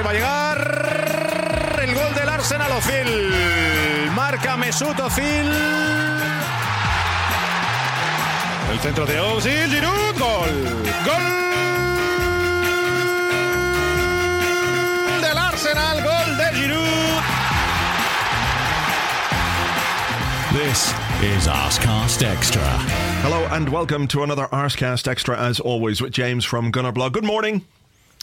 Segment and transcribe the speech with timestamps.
[0.00, 4.10] Ahí va a llegar el gol del Arsenal Ozil.
[4.14, 5.52] Marca Mesut Ozil.
[8.72, 10.48] El centro de Ozil, Giroud, gol.
[11.04, 11.22] Gol
[15.20, 17.22] del Arsenal, gol de Giroud.
[20.54, 22.62] This is Arsecast Extra.
[23.20, 27.12] Hello and welcome to another Arsecast Extra, as always, with James from Gunner Blog.
[27.12, 27.66] Good morning.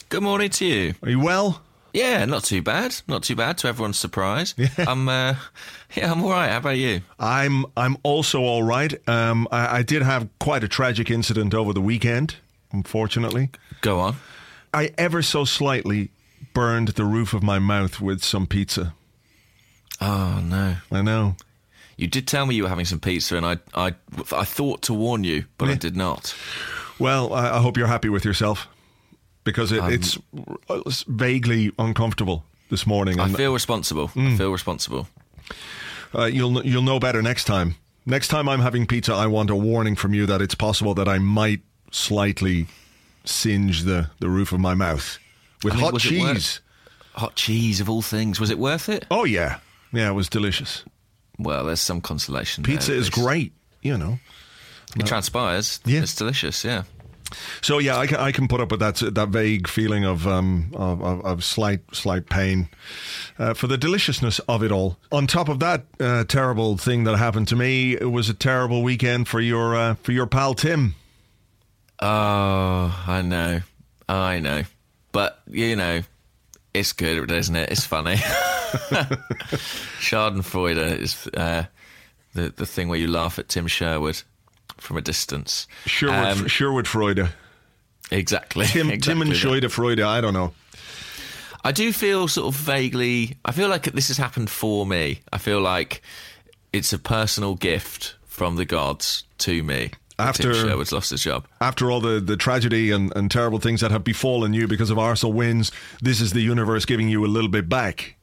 [0.09, 0.95] Good morning to you.
[1.03, 1.61] Are you well?
[1.93, 2.95] Yeah, not too bad.
[3.07, 4.53] Not too bad to everyone's surprise.
[4.57, 4.69] Yeah.
[4.87, 5.35] I'm, uh,
[5.95, 6.49] yeah, I'm all right.
[6.51, 7.01] How about you?
[7.19, 8.93] I'm, I'm also all right.
[9.07, 12.35] Um, I, I did have quite a tragic incident over the weekend.
[12.71, 13.49] Unfortunately,
[13.81, 14.15] Go on.
[14.73, 16.09] I ever so slightly
[16.53, 18.93] burned the roof of my mouth with some pizza.
[20.01, 20.75] Oh no.
[20.91, 21.35] I know.
[21.95, 23.95] You did tell me you were having some pizza, and I, I,
[24.31, 26.35] I thought to warn you, but I did not.
[26.99, 28.67] Well, I, I hope you're happy with yourself
[29.47, 30.17] because it, um, it's,
[30.69, 33.17] uh, it's vaguely uncomfortable this morning.
[33.17, 34.11] I feel responsible.
[34.13, 34.37] I mm.
[34.37, 35.07] feel responsible.
[36.13, 37.75] Uh, you'll you'll know better next time.
[38.05, 41.07] Next time I'm having pizza, I want a warning from you that it's possible that
[41.07, 42.67] I might slightly
[43.23, 45.17] singe the, the roof of my mouth
[45.63, 46.21] with I mean, hot cheese.
[46.21, 46.61] worth-
[47.15, 48.39] Hot cheese of all things.
[48.39, 49.07] Was it worth it?
[49.09, 49.57] Oh yeah,
[49.91, 50.83] yeah, it was delicious.
[51.39, 52.63] Well, there's some consolation.
[52.63, 54.19] Pizza at is great, you know.
[54.95, 55.79] It transpires.
[55.83, 56.01] Yeah.
[56.01, 56.63] It's delicious.
[56.63, 56.83] Yeah.
[57.61, 60.71] So yeah, I can, I can put up with that that vague feeling of um
[60.73, 62.69] of, of, of slight slight pain
[63.37, 64.97] uh, for the deliciousness of it all.
[65.11, 68.83] On top of that uh, terrible thing that happened to me, it was a terrible
[68.83, 70.95] weekend for your uh, for your pal Tim.
[71.99, 73.61] Oh, I know.
[74.07, 74.63] I know.
[75.11, 76.01] But, you know,
[76.73, 77.71] it's good, isn't it?
[77.71, 78.15] It's funny.
[79.99, 81.65] Schadenfreude is uh,
[82.33, 84.21] the, the thing where you laugh at Tim Sherwood
[84.77, 85.67] from a distance.
[85.85, 87.29] Sherwood Um, Sherwood Freude.
[88.11, 88.65] Exactly.
[88.65, 89.61] Tim, Tim and exactly.
[89.61, 90.53] Scheude Freude, I don't know.
[91.63, 93.37] I do feel sort of vaguely.
[93.43, 95.21] I feel like this has happened for me.
[95.33, 96.01] I feel like
[96.71, 99.91] it's a personal gift from the gods to me.
[100.19, 101.45] After- Tim Sherwood's lost his job.
[101.61, 104.97] After all the, the tragedy and, and terrible things that have befallen you because of
[104.97, 108.15] Arsenal wins, this is the universe giving you a little bit back.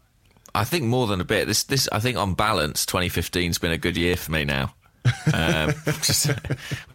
[0.55, 1.47] I think more than a bit.
[1.47, 4.75] This, this, I think on balance, 2015's been a good year for me now.
[5.33, 5.73] Um,
[6.03, 6.31] just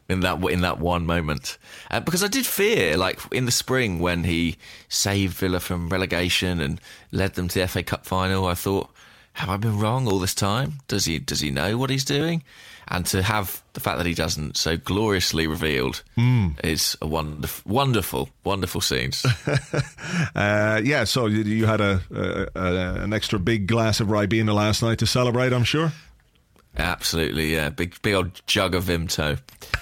[0.07, 1.57] in that in that one moment,
[1.91, 6.59] uh, because I did fear, like in the spring when he saved Villa from relegation
[6.59, 6.81] and
[7.11, 8.45] led them to the FA Cup final.
[8.45, 8.89] I thought,
[9.33, 10.73] have I been wrong all this time?
[10.87, 12.43] Does he does he know what he's doing?
[12.91, 16.01] And to have the fact that he doesn't so gloriously revealed
[16.63, 19.25] is a wonderful, wonderful, wonderful scenes.
[20.35, 24.53] Uh, yeah, so you, you had a, a, a an extra big glass of Ribena
[24.53, 25.91] last night to celebrate, I'm sure.
[26.77, 27.69] Absolutely, yeah.
[27.69, 29.39] Big, big old jug of Vimto,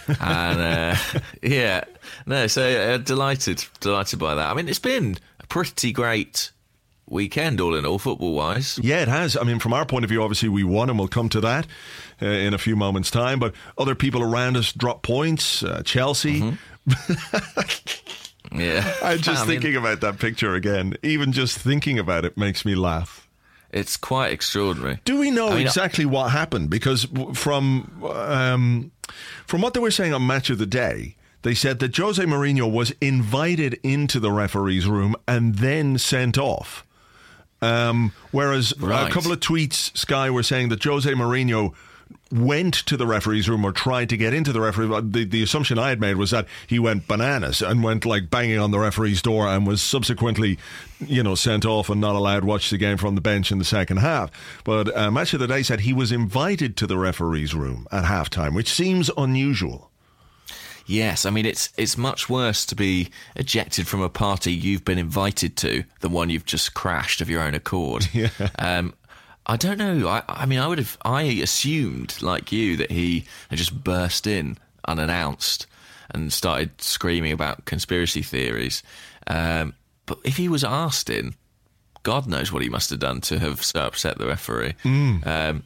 [0.08, 0.96] and uh,
[1.44, 1.84] yeah,
[2.25, 2.48] no.
[2.48, 4.50] So uh, delighted, delighted by that.
[4.50, 6.52] I mean, it's been a pretty great
[7.09, 8.80] weekend, all in all, football wise.
[8.81, 9.38] Yeah, it has.
[9.38, 11.68] I mean, from our point of view, obviously we won, and we'll come to that
[12.22, 13.40] uh, in a few moments' time.
[13.40, 15.64] But other people around us dropped points.
[15.64, 16.58] Uh, Chelsea.
[18.50, 20.96] Yeah, I'm just I mean, thinking about that picture again.
[21.04, 23.26] Even just thinking about it makes me laugh.
[23.77, 24.99] It's quite extraordinary.
[25.05, 26.69] Do we know I mean, exactly what happened?
[26.69, 28.91] Because from um,
[29.45, 32.69] from what they were saying on Match of the Day, they said that Jose Mourinho
[32.69, 36.85] was invited into the referee's room and then sent off.
[37.61, 41.73] Um, whereas a couple of tweets, Sky were saying that Jose Mourinho
[42.31, 44.88] went to the referee's room or tried to get into the referee.
[45.01, 48.59] The, the assumption I had made was that he went bananas and went like banging
[48.59, 50.57] on the referee's door and was subsequently,
[51.00, 53.59] you know, sent off and not allowed to watch the game from the bench in
[53.59, 54.29] the second half.
[54.63, 58.06] But uh, Match of the Day said he was invited to the referee's room at
[58.06, 59.91] halftime, which seems unusual.
[60.89, 64.97] Yes, I mean it's it's much worse to be ejected from a party you've been
[64.97, 68.07] invited to than one you've just crashed of your own accord.
[68.13, 68.29] Yeah.
[68.57, 68.94] Um,
[69.47, 70.08] I don't know.
[70.08, 70.97] I, I mean, I would have.
[71.03, 75.66] I assumed, like you, that he had just burst in unannounced
[76.12, 78.83] and started screaming about conspiracy theories.
[79.25, 79.74] Um,
[80.06, 81.36] but if he was asked in,
[82.04, 84.75] God knows what he must have done to have so upset the referee.
[85.25, 85.63] Um,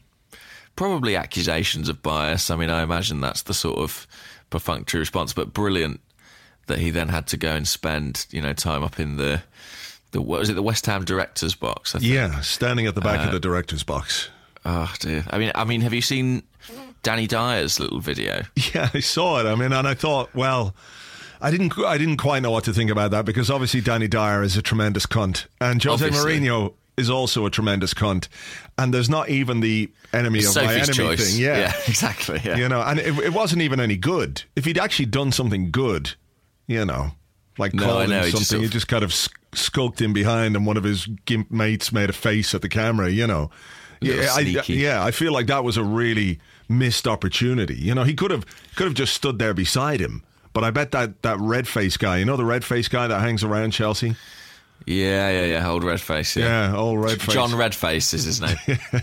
[0.76, 2.50] probably accusations of bias.
[2.50, 4.08] I mean, I imagine that's the sort of
[4.50, 6.02] perfunctory response, but brilliant
[6.68, 9.44] that he then had to go and spend, you know, time up in the
[10.12, 11.96] the was it, the West Ham directors box?
[11.96, 12.12] I think.
[12.12, 14.30] Yeah, standing at the back of uh, the director's box.
[14.66, 15.26] Oh dear.
[15.30, 16.44] I mean, I mean, have you seen
[17.04, 18.44] Danny Dyer's little video?
[18.74, 19.46] Yeah, I saw it.
[19.46, 20.76] I mean, and I thought, well,
[21.42, 24.44] I didn't, I didn't quite know what to think about that because obviously Danny Dyer
[24.44, 26.40] is a tremendous cunt, and Jose Obviously.
[26.40, 28.28] Mourinho is also a tremendous cunt,
[28.78, 31.32] and there's not even the enemy of my enemy choice.
[31.32, 31.42] thing.
[31.42, 32.40] Yeah, exactly.
[32.44, 32.58] Yeah.
[32.58, 34.44] you know, and it, it wasn't even any good.
[34.56, 36.14] If he'd actually done something good,
[36.68, 37.12] you know,
[37.58, 38.32] like No, called him something.
[38.32, 39.14] just sort he just kind of
[39.54, 43.10] skulked in behind, and one of his gimp mates made a face at the camera.
[43.10, 43.50] You know,
[44.02, 46.40] yeah, I, yeah, I feel like that was a really
[46.70, 47.76] missed opportunity.
[47.76, 48.46] You know, he could have
[48.76, 50.24] could have just stood there beside him.
[50.54, 53.20] But I bet that that red face guy, you know, the red face guy that
[53.22, 54.16] hangs around Chelsea.
[54.88, 55.70] Yeah, yeah, yeah.
[55.70, 56.36] Old Redface.
[56.36, 56.72] Yeah.
[56.72, 57.36] Yeah, old red face.
[57.36, 58.58] John Redface is his name.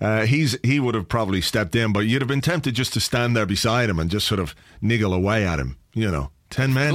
[0.00, 3.00] Uh, he's he would have probably stepped in, but you'd have been tempted just to
[3.00, 5.76] stand there beside him and just sort of niggle away at him.
[5.94, 6.94] You know, ten men.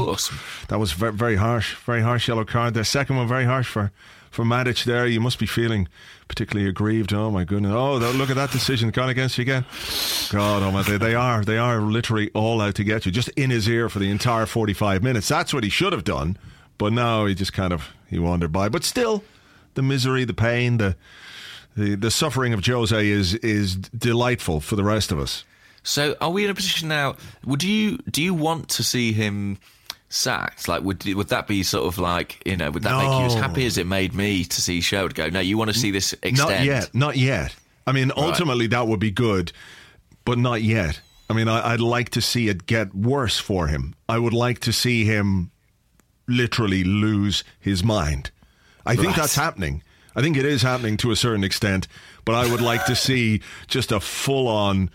[0.69, 2.73] That was very, very harsh, very harsh yellow card.
[2.73, 3.91] The second one very harsh for
[4.31, 4.85] for Matic.
[4.85, 5.89] There, you must be feeling
[6.29, 7.13] particularly aggrieved.
[7.13, 7.73] Oh my goodness!
[7.73, 9.65] Oh, look at that decision gone against you again.
[10.31, 13.11] God, oh my, they, they are they are literally all out to get you.
[13.11, 15.27] Just in his ear for the entire forty five minutes.
[15.27, 16.37] That's what he should have done.
[16.77, 18.69] But now he just kind of he wandered by.
[18.69, 19.25] But still,
[19.73, 20.95] the misery, the pain, the
[21.75, 25.43] the, the suffering of Jose is is delightful for the rest of us.
[25.89, 27.15] So, are we in a position now?
[27.45, 29.57] Would you do you want to see him
[30.09, 30.67] sacked?
[30.67, 32.69] Like, would would that be sort of like you know?
[32.71, 33.41] Would that make you as No.
[33.41, 35.29] happy as it made me to see Sherwood go?
[35.29, 36.37] No, you want to see this extend?
[36.37, 36.93] Not yet.
[36.93, 37.55] Not yet.
[37.87, 39.51] I mean, ultimately, that would be good,
[40.25, 41.01] but not yet.
[41.29, 43.95] I mean, I, I'd like to see it get worse for him.
[44.07, 45.51] I would like to see him
[46.27, 48.31] literally lose his mind.
[48.85, 49.15] I think Right.
[49.17, 49.81] that's happening.
[50.15, 51.87] I think it is happening to a certain extent,
[52.25, 54.89] but I would like to see just a full on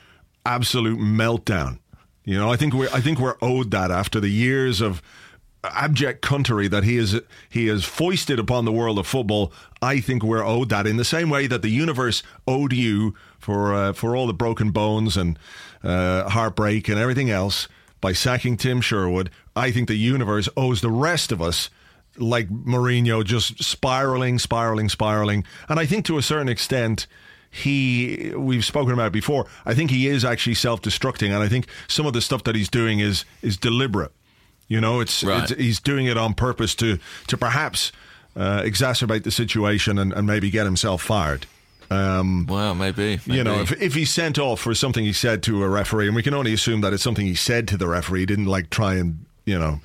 [0.44, 1.78] absolute meltdown.
[2.24, 5.02] You know, I think we're I think we're owed that after the years of
[5.62, 9.52] abject country that he is he has foisted upon the world of football.
[9.82, 13.74] I think we're owed that in the same way that the universe owed you for
[13.74, 15.38] uh, for all the broken bones and
[15.82, 17.68] uh, heartbreak and everything else
[18.00, 19.30] by sacking Tim Sherwood.
[19.56, 21.70] I think the universe owes the rest of us
[22.16, 25.44] like Mourinho just spiraling, spiraling, spiraling.
[25.68, 27.06] And I think to a certain extent,
[27.54, 31.26] he, we've spoken about it before, I think he is actually self destructing.
[31.28, 34.12] And I think some of the stuff that he's doing is, is deliberate.
[34.68, 35.50] You know, it's, Right.
[35.50, 36.98] it's he's doing it on purpose to,
[37.28, 37.92] to perhaps
[38.34, 41.46] uh, exacerbate the situation and, and maybe get himself fired.
[41.90, 43.38] Um, Well, maybe, maybe.
[43.38, 46.16] you know, if, if he's sent off for something he said to a referee, and
[46.16, 48.70] we can only assume that it's something he said to the referee, he didn't like
[48.70, 49.80] try and, you know,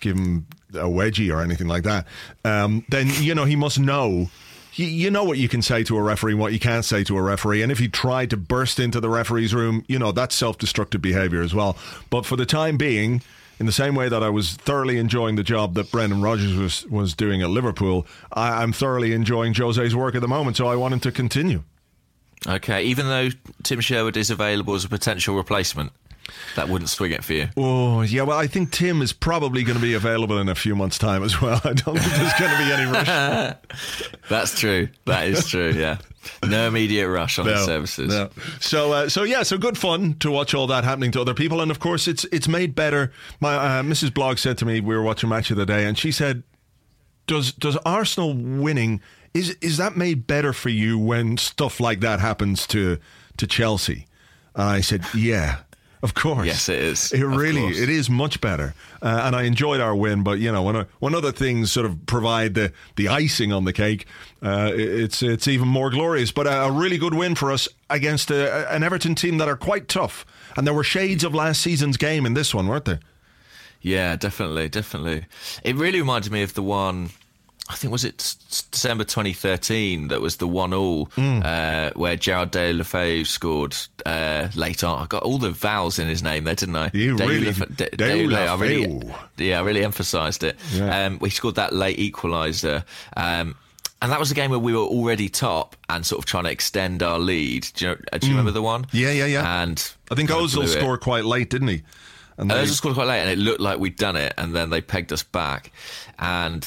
[0.00, 2.06] give him a wedgie or anything like that,
[2.44, 4.30] um, then, you know, he must know.
[4.78, 7.02] You, you know what you can say to a referee and what you can't say
[7.04, 7.62] to a referee.
[7.62, 11.02] And if he tried to burst into the referee's room, you know, that's self destructive
[11.02, 11.76] behavior as well.
[12.10, 13.22] But for the time being,
[13.58, 16.86] in the same way that I was thoroughly enjoying the job that Brendan Rodgers was,
[16.86, 20.56] was doing at Liverpool, I, I'm thoroughly enjoying Jose's work at the moment.
[20.56, 21.64] So I want him to continue.
[22.46, 23.30] okay, even though
[23.64, 25.92] Tim Sherwood is available as a potential replacement,
[26.56, 27.48] that wouldn't swing it for you.
[27.56, 28.22] Oh, yeah.
[28.22, 31.22] Well, I think Tim is probably going to be available in a few months' time
[31.22, 31.60] as well.
[31.64, 33.54] I don't think there's going to be any rush.
[34.28, 34.88] That's true.
[35.06, 35.70] That is true.
[35.70, 35.98] Yeah,
[36.44, 38.08] no immediate rush on No, services.
[38.08, 38.30] no.
[38.60, 41.60] So, uh, so yeah, so good fun to watch all that happening to other people,
[41.60, 43.12] and of course, it's it's made better.
[43.40, 44.12] My uh, Mrs.
[44.12, 46.42] Blog said to me, we were watching match of the day, and she said,
[47.26, 49.00] "Does does Arsenal winning
[49.34, 52.98] is is that made better for you when stuff like that happens to
[53.36, 54.06] to Chelsea?"
[54.54, 55.58] And I said, "Yeah."
[56.00, 57.12] Of course, Yes, it is.
[57.12, 57.78] It Of really, course.
[57.78, 60.22] it is much better, uh, and I enjoyed our win.
[60.22, 63.72] But you know, when when other things sort of provide the the icing on the
[63.72, 64.06] cake,
[64.42, 66.30] uh, it's it's even more glorious.
[66.30, 69.56] But a, a really good win for us against a, an Everton team that are
[69.56, 70.24] quite tough,
[70.56, 73.00] and there were shades of last season's game in this one, weren't there?
[73.80, 75.24] Yeah, definitely, definitely.
[75.64, 77.10] It really reminded me of the one.
[77.70, 78.16] I think was it
[78.70, 81.40] December 2013 that was the one all Hmm.
[81.44, 82.84] uh, where Gerard De La
[83.24, 85.02] scored uh, late on.
[85.02, 86.90] I got all the vowels in his name there, didn't I?
[86.94, 89.02] You De really- La Fe- De- De De La- La I really,
[89.36, 90.56] yeah, I really emphasised it.
[90.72, 91.06] Yeah.
[91.06, 92.84] Um, we scored that late equaliser.
[93.16, 93.54] Um,
[94.00, 96.50] and that was a game where we were already top and sort of trying to
[96.50, 97.66] extend our lead.
[97.74, 98.86] Do you, know, uh, do you remember the one?
[98.92, 99.62] Yeah, yeah, yeah.
[99.62, 101.82] And I think Ozil scored quite late, didn't he?
[102.38, 104.70] And they- Ozil scored quite late, and it looked like we'd done it, and then
[104.70, 105.72] they pegged us back.
[106.20, 106.64] And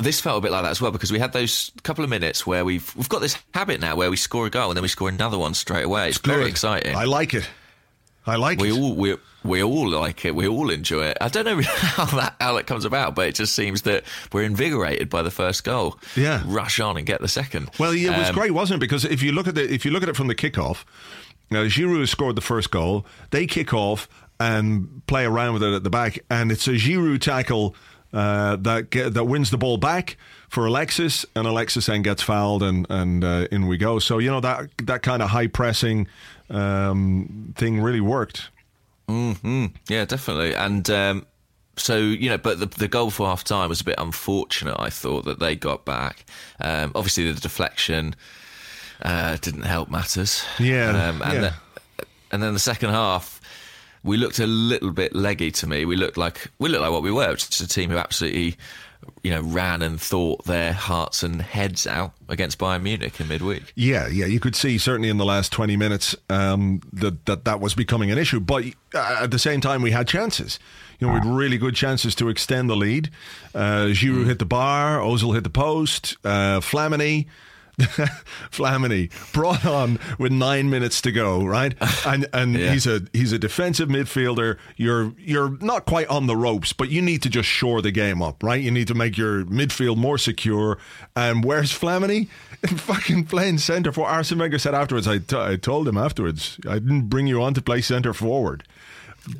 [0.00, 2.46] this felt a bit like that as well because we had those couple of minutes
[2.46, 4.88] where we've we've got this habit now where we score a goal and then we
[4.88, 6.08] score another one straight away.
[6.10, 6.50] It's, very good.
[6.50, 6.94] exciting.
[6.96, 7.48] I like it.
[8.26, 8.78] I like we it.
[8.78, 10.34] all we we all like it.
[10.34, 11.18] We all enjoy it.
[11.20, 14.42] I don't know how that how that comes about, but it just seems that we're
[14.42, 15.98] invigorated by the first goal.
[16.14, 16.42] Yeah.
[16.46, 17.70] rush on and get the second.
[17.78, 18.80] Well, yeah, it was Um, great, wasn't it?
[18.86, 20.84] Because if you look at the if you look at it from the kickoff,
[21.50, 23.06] now Giroud scored the first goal.
[23.30, 24.08] They kick off
[24.40, 27.74] and play around with it at the back, and it's a Giroud tackle
[28.12, 30.16] uh, that get, that wins the ball back
[30.48, 33.98] for Alexis, and Alexis then gets fouled, and and uh, in we go.
[33.98, 36.08] So you know that that kind of high pressing
[36.50, 38.50] um, thing really worked.
[39.88, 40.54] Yeah, definitely.
[40.54, 41.26] And um,
[41.76, 44.90] so, you know, but the, the goal for half time was a bit unfortunate, I
[44.90, 46.24] thought, that they got back.
[46.60, 48.14] Um, obviously, the deflection
[49.02, 50.44] uh, didn't help matters.
[50.58, 51.40] Yeah, Um, and, yeah.
[51.96, 53.37] The, and then the second half,
[54.08, 55.84] we looked a little bit leggy to me.
[55.84, 58.56] We looked like we looked like what we were, just a team who absolutely,
[59.22, 63.72] you know, ran and thought their hearts and heads out against Bayern Munich in midweek.
[63.76, 67.60] Yeah, yeah, you could see certainly in the last twenty minutes um, that that that
[67.60, 68.40] was becoming an issue.
[68.40, 70.58] But uh, at the same time, we had chances.
[70.98, 73.10] You know, we had really good chances to extend the lead.
[73.54, 77.26] Uh, Giroud hit the bar, Ozil hit the post, uh, Flamini.
[78.50, 81.74] Flamini brought on with nine minutes to go, right?
[82.06, 82.72] And and Yeah.
[82.72, 84.56] he's a he's a defensive midfielder.
[84.76, 88.22] You're you're not quite on the ropes, but you need to just shore the game
[88.22, 88.60] up, right?
[88.60, 90.78] You need to make your midfield more secure.
[91.16, 92.28] And where's Flamini?
[92.66, 95.06] Fucking playing centre for Arsene Wenger said afterwards.
[95.06, 96.58] I, t- I told him afterwards.
[96.68, 98.64] I didn't bring you on to play centre forward.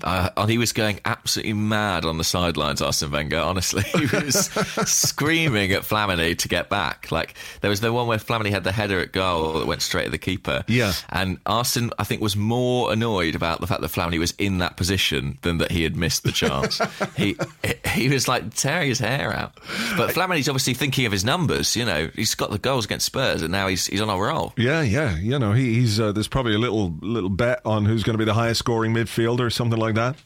[0.02, 3.38] Uh, and he was going absolutely mad on the sidelines, Arsene Wenger.
[3.38, 4.50] Honestly, he was
[4.86, 7.10] screaming at Flamini to get back.
[7.10, 10.06] Like there was the one where Flamini had the header at goal that went straight
[10.06, 10.64] at the keeper.
[10.68, 10.92] Yeah.
[11.10, 14.76] and Arsene, I think, was more annoyed about the fact that Flamini was in that
[14.76, 16.80] position than that he had missed the chance.
[17.16, 17.36] he
[17.86, 19.54] he was like tearing his hair out.
[19.96, 21.76] But Flamini's obviously thinking of his numbers.
[21.76, 24.52] You know, he's got the goals against Spurs, and now he's he's on a roll.
[24.56, 25.16] Yeah, yeah.
[25.16, 28.18] You know, he, he's uh, there's probably a little little bet on who's going to
[28.18, 30.16] be the highest scoring midfielder, or something like that.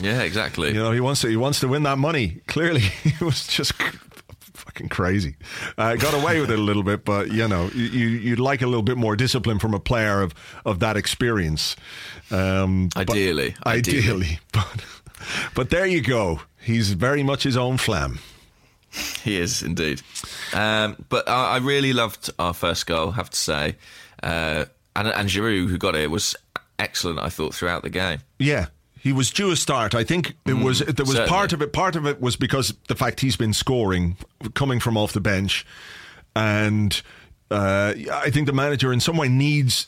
[0.00, 0.68] Yeah, exactly.
[0.68, 2.40] You know, he wants to he wants to win that money.
[2.46, 3.72] Clearly, it was just
[4.52, 5.36] fucking crazy.
[5.76, 8.66] Uh, got away with it a little bit, but you know, you you'd like a
[8.66, 10.34] little bit more discipline from a player of
[10.64, 11.74] of that experience.
[12.30, 14.38] Um, but- Ideally, ideally, ideally.
[14.52, 14.84] but
[15.54, 16.40] but there you go.
[16.60, 18.18] He's very much his own flam.
[19.22, 20.00] He is indeed.
[20.54, 23.76] Um, but I, I really loved our first goal, have to say.
[24.22, 24.64] Uh,
[24.96, 26.34] and, and Giroud, who got it, was
[26.78, 27.18] excellent.
[27.20, 28.18] I thought throughout the game.
[28.38, 28.66] Yeah.
[29.00, 29.94] He was due a start.
[29.94, 31.28] I think it was there was certainly.
[31.28, 31.72] part of it.
[31.72, 34.16] Part of it was because the fact he's been scoring,
[34.54, 35.64] coming from off the bench,
[36.34, 37.00] and
[37.50, 39.86] uh, I think the manager in some way needs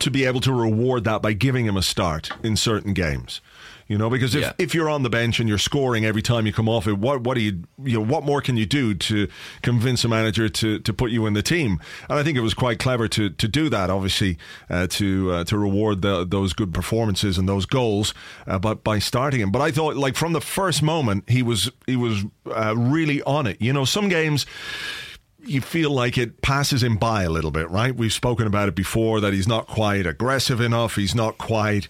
[0.00, 3.40] to be able to reward that by giving him a start in certain games.
[3.88, 4.52] You know, because if, Yeah.
[4.58, 7.20] if you're on the bench and you're scoring every time you come off it, what
[7.20, 9.28] what do you you know what more can you do to
[9.62, 11.78] convince a manager to, to put you in the team?
[12.10, 13.88] And I think it was quite clever to, to do that.
[13.88, 14.38] Obviously,
[14.68, 18.12] uh, to uh, to reward the, those good performances and those goals,
[18.48, 19.52] uh, but by starting him.
[19.52, 23.46] But I thought, like from the first moment, he was he was uh, really on
[23.46, 23.62] it.
[23.62, 24.46] You know, some games
[25.48, 27.94] you feel like it passes him by a little bit, right?
[27.94, 30.96] We've spoken about it before that he's not quite aggressive enough.
[30.96, 31.86] He's not quite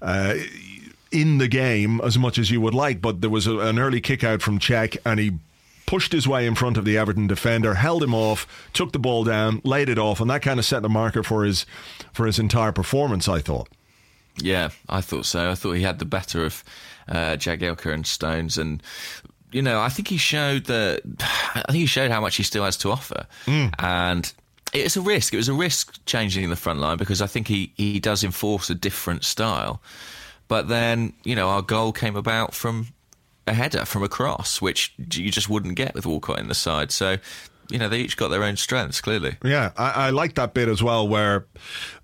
[0.00, 0.36] uh,
[1.14, 3.00] in the game as much as you would like.
[3.00, 5.38] But there was a, an early kick out from Cech, and he
[5.86, 9.24] pushed his way in front of the Everton defender, held him off, took the ball
[9.24, 11.64] down, laid it off, and that kind of set the marker for his
[12.12, 13.28] for his entire performance.
[13.28, 13.68] I thought.
[14.36, 15.50] Yeah, I thought so.
[15.50, 16.64] I thought he had the better of
[17.08, 18.82] uh, Jagielka and Stones, and
[19.52, 21.02] you know, I think he showed that.
[21.54, 23.26] I think he showed how much he still has to offer,
[23.78, 24.32] and
[24.72, 25.32] it's a risk.
[25.32, 28.68] It was a risk changing the front line because I think he he does enforce
[28.68, 29.80] a different style.
[30.48, 32.88] But then, you know, our goal came about from
[33.46, 36.90] a header from a cross, which you just wouldn't get with Walcott in the side.
[36.90, 37.16] So,
[37.70, 39.00] you know, they each got their own strengths.
[39.00, 41.46] Clearly, Yeah, I, I like that bit as well, where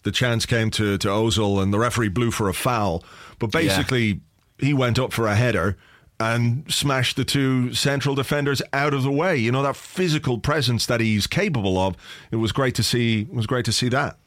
[0.02, 3.04] the chance came to, to Ozil and the referee blew for a foul,
[3.38, 4.20] but basically
[4.59, 5.76] he went up for a header
[6.18, 9.37] and smashed the two central defenders out of the way.
[9.37, 11.97] You know that physical presence that he's capable of.
[12.30, 13.23] It was great to see.
[13.23, 14.18] It was great to see that.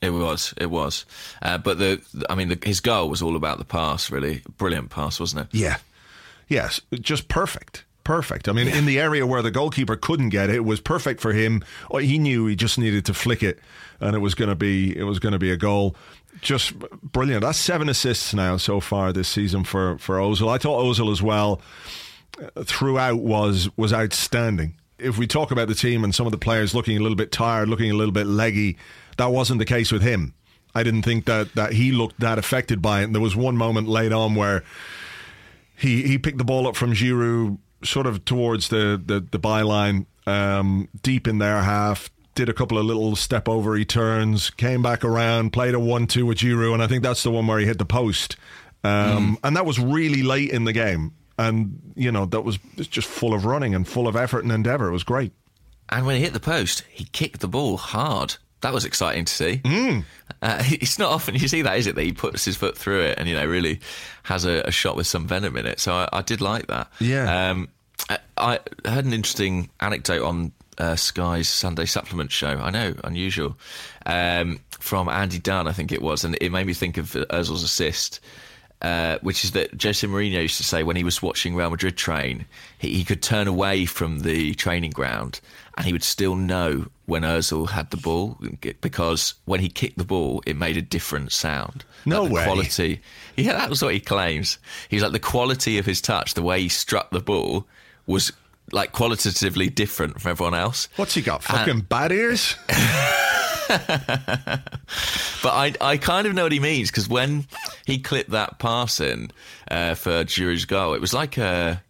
[0.00, 1.04] It was, it was.
[1.42, 2.00] Uh, but the,
[2.30, 4.10] I mean, the, his goal was all about the pass.
[4.10, 5.58] Really brilliant pass, wasn't it?
[5.58, 5.78] Yeah,
[6.48, 7.84] yes, just perfect.
[8.04, 8.48] Perfect.
[8.48, 11.34] I mean, in the area where the goalkeeper couldn't get it, it was perfect for
[11.34, 11.62] him.
[12.00, 13.58] He knew he just needed to flick it,
[14.00, 15.94] and it was going to be it was going to be a goal.
[16.40, 17.42] Just brilliant.
[17.42, 20.48] That's seven assists now so far this season for for Ozil.
[20.48, 21.60] I thought Ozil as well
[22.40, 24.74] uh, throughout was was outstanding.
[24.98, 27.30] If we talk about the team and some of the players looking a little bit
[27.30, 28.78] tired, looking a little bit leggy,
[29.18, 30.34] that wasn't the case with him.
[30.74, 33.04] I didn't think that that he looked that affected by it.
[33.04, 34.64] And there was one moment late on where
[35.76, 40.06] he he picked the ball up from Giroud, sort of towards the the, the byline,
[40.26, 42.10] um, deep in their half.
[42.34, 46.24] Did a couple of little step over he turns, came back around, played a one-two
[46.24, 48.36] with Giroud, and I think that's the one where he hit the post.
[48.84, 53.08] Um, And that was really late in the game, and you know that was just
[53.08, 54.88] full of running and full of effort and endeavour.
[54.88, 55.32] It was great.
[55.88, 58.36] And when he hit the post, he kicked the ball hard.
[58.60, 59.60] That was exciting to see.
[59.64, 60.00] Hmm.
[60.42, 61.94] Uh, it's not often you see that, is it?
[61.94, 63.80] That he puts his foot through it and you know really
[64.24, 65.80] has a, a shot with some venom in it.
[65.80, 66.88] So I, I did like that.
[67.00, 67.50] Yeah.
[67.50, 67.68] Um,
[68.08, 72.48] I, I heard an interesting anecdote on uh, Sky's Sunday supplement show.
[72.48, 73.56] I know, unusual.
[74.06, 77.64] Um, from Andy Dunn, I think it was, and it made me think of Ozil's
[77.64, 78.20] assist.
[78.80, 81.96] uh, which is that Jose Mourinho used to say when he was watching Real Madrid
[81.96, 82.46] train,
[82.78, 85.40] he, he could turn away from the training ground
[85.78, 88.36] and he would still know when Ozil had the ball
[88.80, 91.84] because when he kicked the ball, it made a different sound.
[92.04, 92.44] No like way.
[92.44, 93.00] Quality,
[93.36, 94.58] yeah, that was what he claims.
[94.88, 97.64] He's like the quality of his touch, the way he struck the ball,
[98.06, 98.32] was
[98.72, 100.88] like qualitatively different from everyone else.
[100.96, 101.44] What's he got?
[101.44, 102.56] Fucking bad ears?
[105.42, 107.46] But I, I kind of know what he means because when
[107.86, 109.30] he clipped that pass in
[109.70, 111.82] uh, for Giroud's goal, it was like a,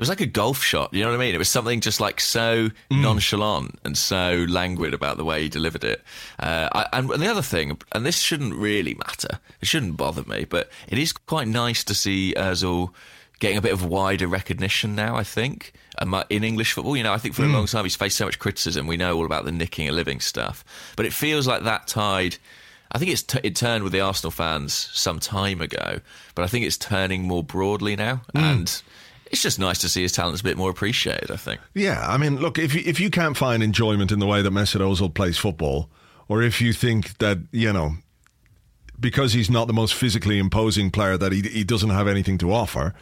[0.00, 0.92] was like a golf shot.
[0.92, 1.34] You know what I mean?
[1.34, 5.84] It was something just like so nonchalant and so languid about the way he delivered
[5.84, 6.02] it.
[6.38, 10.44] Uh, I, and the other thing, and this shouldn't really matter, it shouldn't bother me,
[10.44, 12.92] but it is quite nice to see Özil
[13.40, 15.16] getting a bit of wider recognition now.
[15.16, 17.96] I think um, in English football, you know, I think for a long time he's
[17.96, 18.86] faced so much criticism.
[18.86, 20.64] We know all about the nicking a living stuff,
[20.96, 22.36] but it feels like that tide.
[22.92, 26.00] I think it's t- it turned with the Arsenal fans some time ago,
[26.34, 28.82] but I think it's turning more broadly now, and
[29.30, 31.30] it's just nice to see his talents a bit more appreciated.
[31.30, 31.60] I think.
[31.74, 34.52] Yeah, I mean, look, if you, if you can't find enjoyment in the way that
[34.52, 35.88] Mesut Ozil plays football,
[36.28, 37.94] or if you think that you know
[39.00, 42.52] because he's not the most physically imposing player that he he doesn't have anything to
[42.52, 42.94] offer.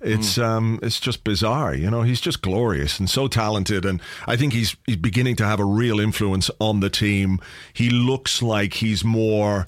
[0.00, 2.02] It's um it's just bizarre, you know.
[2.02, 5.64] He's just glorious and so talented, and I think he's he's beginning to have a
[5.64, 7.40] real influence on the team.
[7.72, 9.66] He looks like he's more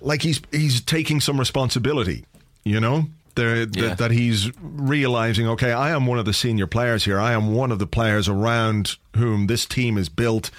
[0.00, 2.24] like he's he's taking some responsibility,
[2.64, 3.06] you know.
[3.36, 3.94] There, that- Yeah.
[3.94, 7.18] that he's realizing, okay, I am one of the senior players here.
[7.20, 10.50] I am one of the players around whom this team is built,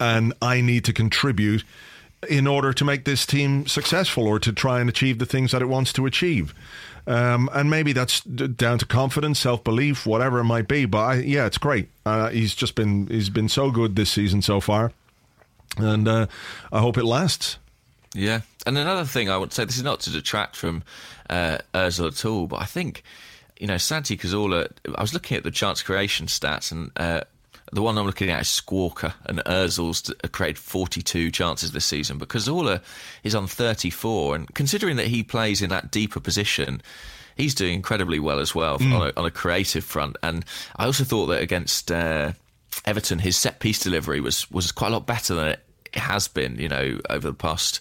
[0.00, 1.64] and I need to contribute
[2.28, 5.62] in order to make this team successful or to try and achieve the things that
[5.62, 6.52] it wants to achieve.
[7.06, 10.86] Um, and maybe that's d- down to confidence, self belief, whatever it might be.
[10.86, 11.88] But I, yeah, it's great.
[12.04, 14.90] Uh, he's just been he's been so good this season so far,
[15.78, 16.26] and uh,
[16.72, 17.58] I hope it lasts.
[18.12, 20.82] Yeah, and another thing I would say, this is not to detract from
[21.30, 23.02] uh, Özil at all, but I think
[23.58, 24.70] you know Santi Cazorla.
[24.94, 27.22] I was looking at the chance creation stats, and uh,
[27.72, 32.18] the one I'm looking at is Squawka, and Özil's t- created 42 chances this season.
[32.18, 32.82] But Cazorla
[33.22, 36.82] is on 34, and considering that he plays in that deeper position.
[37.36, 40.42] He's doing incredibly well as well on, a, on a creative front, and
[40.76, 42.32] I also thought that against uh,
[42.86, 45.65] Everton, his set piece delivery was was quite a lot better than it
[45.98, 47.80] has been, you know, over the past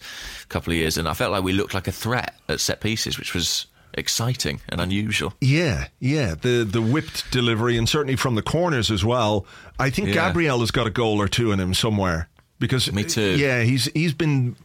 [0.49, 3.17] couple of years, and I felt like we looked like a threat at set pieces,
[3.17, 5.34] which was exciting and unusual.
[5.41, 6.36] Yeah, yeah.
[6.36, 9.45] The the whipped delivery and certainly from the corners as well.
[9.80, 10.28] I think Yeah.
[10.28, 13.38] Gabriel has got a goal or two in him somewhere because Me too.
[13.38, 14.56] Yeah, he's he's been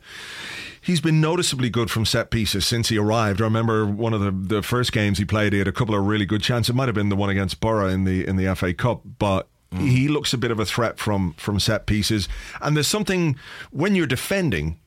[0.81, 3.41] he's been noticeably good from set pieces since he arrived.
[3.41, 6.05] I remember one of the, the first games he played, he had a couple of
[6.07, 6.71] really good chances.
[6.71, 9.47] It might have been the one against Borough in the in the FA Cup, but
[9.79, 12.29] he looks a bit of a threat from from set pieces.
[12.61, 13.37] And there's something
[13.71, 14.79] when you're defending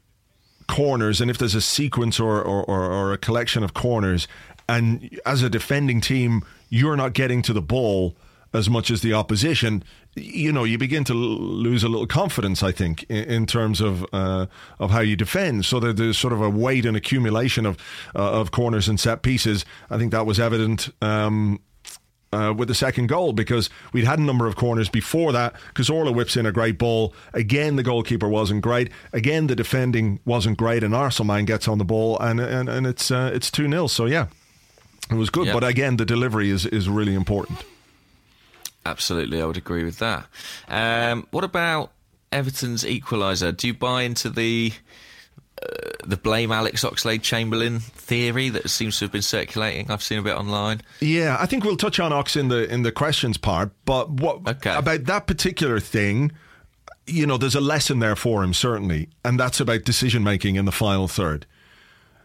[0.68, 4.28] corners and if there's a sequence or, or, or, or a collection of corners
[4.70, 8.16] and as a defending team you're not getting to the ball
[8.54, 9.84] as much as the opposition
[10.16, 14.06] you know you begin to lose a little confidence I think in, in terms of
[14.14, 14.46] uh,
[14.80, 15.66] of how you defend.
[15.66, 17.78] So that there's sort of a weight and accumulation of
[18.16, 19.66] uh, of corners and set pieces.
[19.90, 21.60] I think that was evident um,
[22.34, 25.56] uh, with the second goal because we'd had a number of corners before that.
[25.68, 27.14] Because Cazorla whips in a great ball.
[27.34, 28.90] Again, the goalkeeper wasn't great.
[29.12, 33.12] Again, the defending wasn't great, and Arsenal gets on the ball, and and, and it's
[33.12, 34.28] uh, it's two 0 So yeah,
[35.10, 35.52] it was good.
[35.54, 37.60] But again, the delivery is is really important.
[38.86, 40.26] Absolutely, I would agree with that.
[40.68, 41.92] Um, what about
[42.32, 43.56] Everton's equaliser?
[43.56, 44.74] Do you buy into the
[45.64, 49.90] Uh, the blame Alex Oxlade Chamberlain theory that seems to have been circulating?
[49.90, 50.82] I've seen a bit online.
[51.00, 53.72] Yeah, I think we'll touch on Ox in the in the questions part.
[53.86, 54.76] But what Okay.
[54.76, 56.32] about that particular thing?
[57.06, 60.66] You know, there's a lesson there for him certainly, and that's about decision making in
[60.66, 61.46] the final third.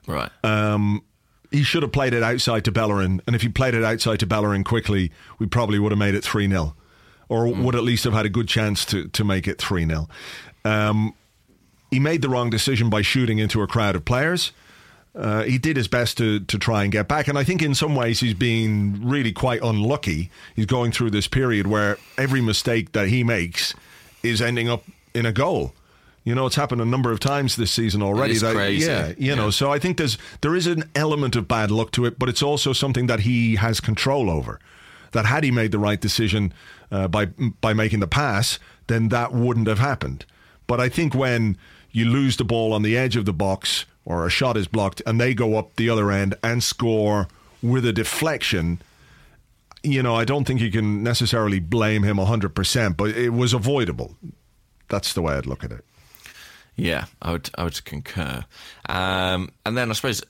[0.07, 0.31] Right.
[0.43, 1.03] Um,
[1.51, 4.27] he should have played it outside to Bellerin, and if he played it outside to
[4.27, 6.75] Bellerin quickly, we probably would have made it 3 0,
[7.29, 7.65] or hmm.
[7.65, 10.09] would at least have had a good chance to, to make it 3 0.
[10.65, 11.15] Um,
[11.91, 14.53] he made the wrong decision by shooting into a crowd of players.
[15.15, 17.75] Uh, he did his best to, to try and get back, and I think in
[17.75, 20.31] some ways he's been really quite unlucky.
[20.55, 23.75] He's going through this period where every mistake that he makes
[24.23, 25.73] is ending up in a goal.
[26.25, 28.37] You know, it's happened a number of times this season already.
[28.39, 28.87] that, crazy.
[28.87, 29.51] Yeah, you know, Yeah.
[29.51, 32.43] so I think there's there is an element of bad luck to it, but it's
[32.43, 34.61] also something that he has control over.
[35.13, 36.53] That had he made the right decision
[36.93, 40.27] uh, by by making the pass, then that wouldn't have happened.
[40.67, 41.57] But I think when
[41.91, 45.03] you lose the ball on the edge of the box or a shot is blocked
[45.07, 47.29] and they go up the other end and score
[47.63, 48.81] with a deflection,
[49.83, 54.17] you know, I don't think you can necessarily blame him 100%, but it was avoidable.
[54.89, 55.85] That's the way I'd look at it.
[56.77, 58.45] Yeah, I would I would concur.
[58.89, 60.23] Um, and then I suppose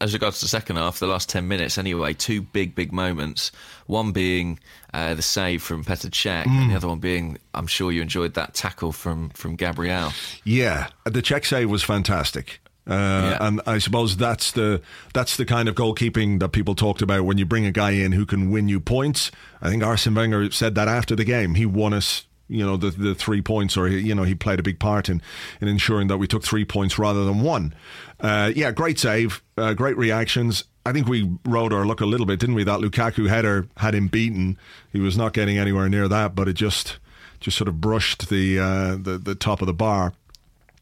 [0.00, 3.52] as regards to the second half, the last 10 minutes anyway, two big, big moments.
[3.86, 4.58] One being
[4.94, 6.62] uh, the save from Petr Cech, Mm.
[6.62, 10.12] and the other one being, I'm sure you enjoyed that tackle from, from Gabriel.
[10.44, 12.60] Yeah, the Cech save was fantastic.
[12.86, 13.38] Uh, Yeah.
[13.46, 14.80] And I suppose that's the
[15.12, 18.12] that's the kind of goalkeeping that people talked about when you bring a guy in
[18.12, 19.30] who can win you points.
[19.60, 21.54] I think Arsene Wenger said that after the game.
[21.56, 24.58] He won us, you know, the the three points, or he, you know, he played
[24.58, 25.22] a big part in
[25.60, 27.74] in ensuring that we took three points rather than one.
[28.18, 30.64] Uh, yeah, great save, uh, great reactions.
[30.84, 32.64] I think we rode our luck a little bit, didn't we?
[32.64, 34.58] That Lukaku header had him beaten.
[34.92, 36.98] He was not getting anywhere near that, but it just
[37.38, 40.12] just sort of brushed the uh, the the top of the bar.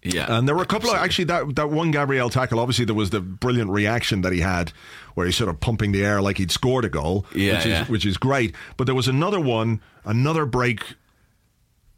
[0.03, 0.27] Yeah.
[0.29, 2.61] And there were a couple of actually that that one Gabriel tackle.
[2.61, 4.73] Obviously, there was the brilliant reaction that he had,
[5.15, 7.73] where he's sort of pumping the air like he'd scored a goal, Yeah, which is
[7.73, 7.85] yeah.
[7.87, 8.55] which is great.
[8.77, 10.95] But there was another one, another break,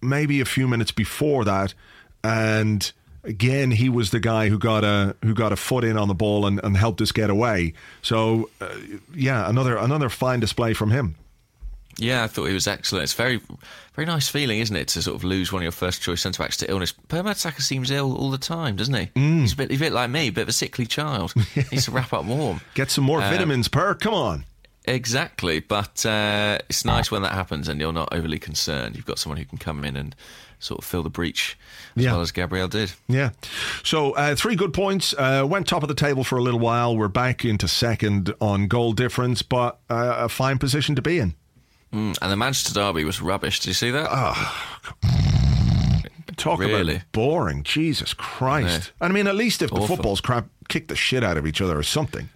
[0.02, 1.74] maybe a few minutes before that,
[2.22, 6.08] and again he was the guy who got a who got a foot in on
[6.08, 7.74] the ball and, and helped us get away.
[8.02, 8.68] So uh,
[9.14, 11.16] yeah, another another fine display from him.
[12.00, 13.04] Yeah, I thought he was excellent.
[13.04, 13.40] It's very,
[13.94, 16.42] very nice feeling, isn't it, to sort of lose one of your first choice centre
[16.42, 16.92] backs to illness.
[16.92, 19.06] Per Mertesacker seems ill all the time, doesn't he?
[19.08, 19.40] Mm.
[19.42, 21.34] He's a bit, he's a bit like me, a bit of a sickly child.
[21.56, 22.62] Needs to wrap up warm.
[22.74, 23.94] Get some more vitamins, Per.
[23.94, 24.44] Come on.
[24.86, 28.96] Exactly, but uh, it's nice when that happens and you're not overly concerned.
[28.96, 30.16] You've got someone who can come in and
[30.58, 31.56] sort of fill the breach
[31.96, 32.12] as Yeah.
[32.12, 32.92] well as Gabriel did.
[33.08, 33.30] Yeah.
[33.84, 35.14] So uh, three good points.
[35.16, 36.96] Uh, went top of the table for a little while.
[36.96, 41.34] We're back into second on goal difference, but uh, a fine position to be in.
[41.92, 43.60] Mm, and the Manchester derby was rubbish.
[43.60, 44.08] Did you see that?
[46.36, 46.96] Talk Really?
[46.96, 47.62] about boring.
[47.64, 48.92] Jesus Christ.
[49.00, 51.76] I mean, at least if the football's crap, kick the shit out of each other
[51.78, 52.28] or something.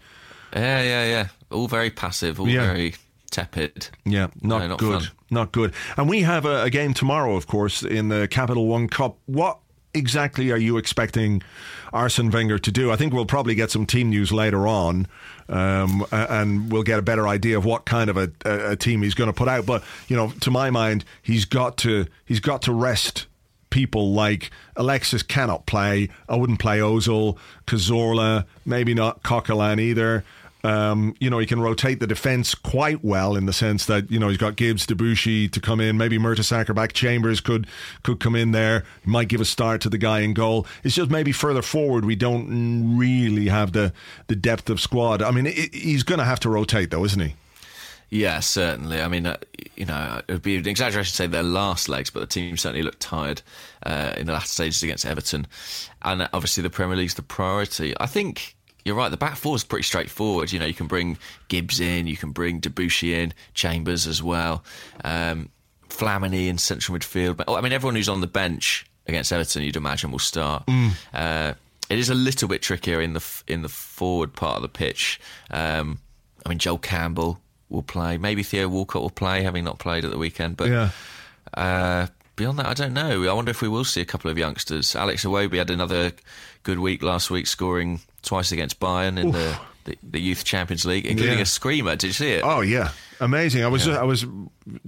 [0.55, 1.29] yeah, yeah, yeah.
[1.55, 2.67] All very passive, all Yeah.
[2.67, 2.95] very
[3.31, 3.89] tepid.
[4.05, 5.03] Yeah, not, No, not good.
[5.03, 5.11] fun.
[5.31, 5.73] Not good.
[5.97, 9.17] And we have a, a game tomorrow, of course, in the Capital One Cup.
[9.27, 9.59] What
[9.95, 11.43] exactly are you expecting
[11.93, 12.91] Arsene Wenger to do?
[12.93, 15.07] I think we'll probably get some team news later on,
[15.49, 19.03] um, and we'll get a better idea of what kind of a, a, a team
[19.03, 19.67] he's going to put out.
[19.67, 23.27] But you know, to my mind, he's got to he's got to rest
[23.71, 26.09] people like Alexis cannot play.
[26.29, 27.37] I wouldn't play Ozil,
[27.67, 30.23] Cazorla, maybe not Coquelin either.
[30.65, 34.19] Um, you know, he can rotate the defence quite well in the sense that, you
[34.19, 35.99] know, he's got Gibbs, Debuchy to come in.
[35.99, 36.95] Maybe Mertesacker back.
[36.95, 37.67] Chambers could
[38.03, 38.85] could come in there.
[39.05, 40.67] He might give a start to the guy in goal.
[40.83, 43.93] It's just maybe further forward we don't really have the,
[44.29, 45.21] the depth of squad.
[45.21, 47.35] I mean, it, he's going to have to rotate though, isn't he?
[48.09, 49.03] Yeah, certainly.
[49.03, 49.39] I mean, uh,
[49.77, 52.57] you know, it would be an exaggeration to say their last legs, but the team
[52.57, 53.43] certainly looked tired
[53.85, 55.47] uh, in the last stages against Everton.
[56.03, 57.93] And obviously, the Premier League's the priority.
[57.99, 59.09] I think you're right.
[59.11, 60.53] The back four is pretty straightforward.
[60.53, 61.19] You know, you can bring
[61.49, 64.63] Gibbs in, you can bring Debuchy in, Chambers as well,
[65.05, 65.49] um,
[65.89, 67.37] Flamini in central midfield.
[67.37, 70.65] But oh, I mean, everyone who's on the bench against Everton, you'd imagine, will start.
[71.13, 71.55] Uh,
[71.91, 75.21] it is a little bit trickier in the in the forward part of the pitch.
[75.51, 75.99] Um,
[76.45, 78.19] I mean, Joel Campbell will play.
[78.19, 80.57] Maybe Theo Walcott will play, having not played at the weekend.
[80.57, 80.91] But Yeah.
[81.55, 83.29] uh, beyond that, I don't know.
[83.29, 84.95] I wonder if we will see a couple of youngsters.
[84.97, 86.13] Alex Iwobi had another
[86.63, 91.07] good week last week, scoring twice against Bayern in the, the, the Youth Champions League,
[91.07, 91.43] including Yeah.
[91.43, 91.97] a screamer.
[91.97, 92.43] Did you see it?
[92.45, 93.65] Oh yeah, amazing.
[93.65, 94.25] I was I was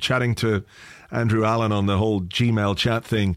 [0.00, 0.64] chatting to
[1.10, 3.36] Andrew Allen on the whole Gmail chat thing,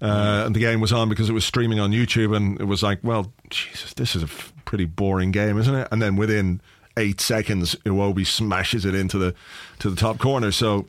[0.00, 2.82] uh, and the game was on because it was streaming on YouTube, and it was
[2.82, 5.88] like, well, Jesus, this is a f- pretty boring game, isn't it?
[5.92, 6.60] And then within
[6.96, 9.34] eight seconds, Iwobi smashes it into the
[9.80, 10.50] to the top corner.
[10.52, 10.86] So.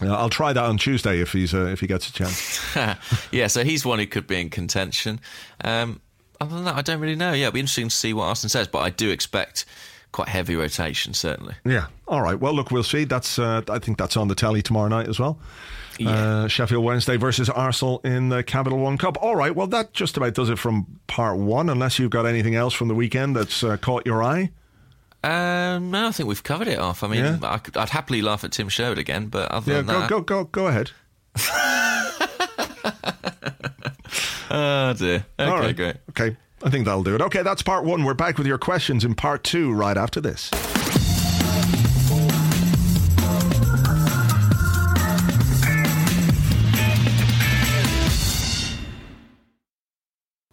[0.00, 2.58] Uh, I'll try that on Tuesday if he's uh, if he gets a chance.
[3.30, 5.20] yeah, so he's one who could be in contention.
[5.62, 6.00] Um,
[6.42, 7.32] other than that, I don't really know.
[7.32, 9.64] Yeah, it'll be interesting to see what Arsenal says, but I do expect
[10.12, 11.54] quite heavy rotation, certainly.
[11.64, 11.86] Yeah.
[12.06, 12.38] All right.
[12.38, 13.04] Well, look, we'll see.
[13.04, 15.38] That's uh, I think that's on the telly tomorrow night as well.
[15.98, 16.10] Yeah.
[16.10, 19.16] Uh, Sheffield Wednesday versus Arsenal in the Capital One Cup.
[19.22, 19.54] All right.
[19.54, 21.68] Well, that just about does it from part one.
[21.70, 24.50] Unless you've got anything else from the weekend that's uh, caught your eye.
[25.24, 27.02] Um, no, I think we've covered it off.
[27.04, 27.38] I mean, Yeah.
[27.42, 29.82] I could, I'd happily laugh at Tim Sherwood again, but other Yeah.
[29.82, 30.90] than Go that, go go go ahead.
[34.52, 35.24] oh dear.
[35.38, 35.74] Okay, All right.
[35.76, 35.96] great.
[36.10, 36.36] Okay.
[36.64, 37.20] I think that'll do it.
[37.22, 38.04] Okay, that's part one.
[38.04, 40.50] We're back with your questions in part two right after this.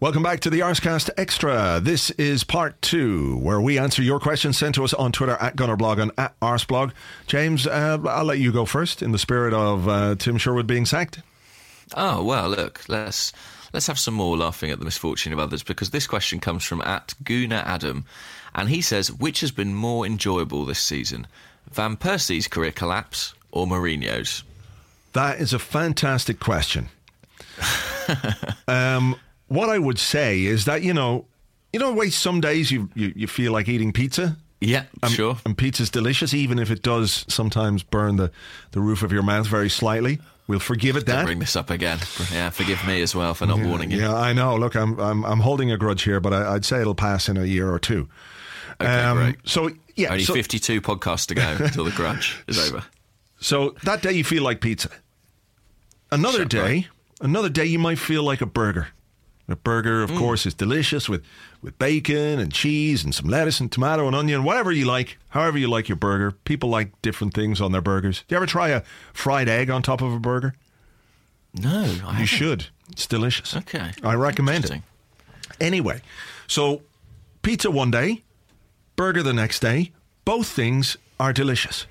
[0.01, 1.81] Welcome back to the Arsecast Extra.
[1.83, 5.57] This is part two, where we answer your questions sent to us on Twitter at
[5.57, 6.93] Gunnerblog and at Arseblog.
[7.27, 10.85] James, uh, I'll let you go first in the spirit of uh, Tim Sherwood being
[10.85, 11.19] sacked.
[11.95, 13.33] Oh well, look, let's
[13.73, 16.81] let's have some more laughing at the misfortune of others because this question comes from
[16.81, 18.05] at Guna Adam,
[18.55, 21.27] and he says, which has been more enjoyable this season,
[21.71, 24.43] Van Persie's career collapse or Mourinho's?
[25.13, 26.89] That is a fantastic question.
[28.67, 29.15] um,
[29.47, 31.25] what I would say is that, you know,
[31.73, 34.37] you know, the way some days you, you, you feel like eating pizza?
[34.61, 35.37] Yeah, And, sure.
[35.45, 38.31] And pizza's delicious, even if it does sometimes burn the,
[38.71, 40.19] the roof of your mouth very slightly.
[40.49, 41.25] We'll forgive it that.
[41.25, 41.99] bring this up again.
[42.33, 43.99] Yeah, forgive me as well for not warning you.
[43.99, 44.55] Yeah, I know.
[44.55, 47.37] Look, I'm I'm, I'm holding a grudge here, but I, I'd say it'll pass in
[47.37, 48.09] a year or two.
[48.81, 49.35] Okay, um, great.
[49.43, 52.83] So yeah, Only so, 52 podcasts to go until the grudge is over.
[53.39, 54.89] so that day you feel like pizza.
[56.11, 56.87] Another Sure, day,
[57.21, 58.87] another day you might feel like a burger.
[59.51, 60.11] A burger, Mm.
[60.11, 61.23] of course, is delicious with
[61.61, 65.17] with bacon and cheese and some lettuce and tomato and onion, whatever you like.
[65.29, 66.31] However you like your burger.
[66.31, 68.23] People like different things on their burgers.
[68.27, 68.83] Do you ever try a
[69.13, 70.53] fried egg on top of a burger?
[71.53, 72.25] No, I You haven't.
[72.27, 72.67] should.
[72.91, 73.55] It's delicious.
[73.55, 73.91] Okay.
[74.03, 74.81] I recommend it.
[75.59, 76.01] Anyway,
[76.47, 76.81] so
[77.41, 78.23] pizza one day,
[78.95, 79.91] burger the next day.
[80.25, 81.85] Both things are delicious.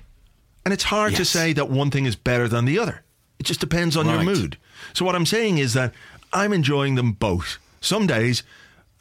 [0.65, 3.03] And it's hard to say that one thing is better than the other.
[3.37, 4.57] It just depends on your mood.
[4.93, 5.93] So, what I'm saying is that
[6.31, 7.57] I'm enjoying them both.
[7.81, 8.43] Some days,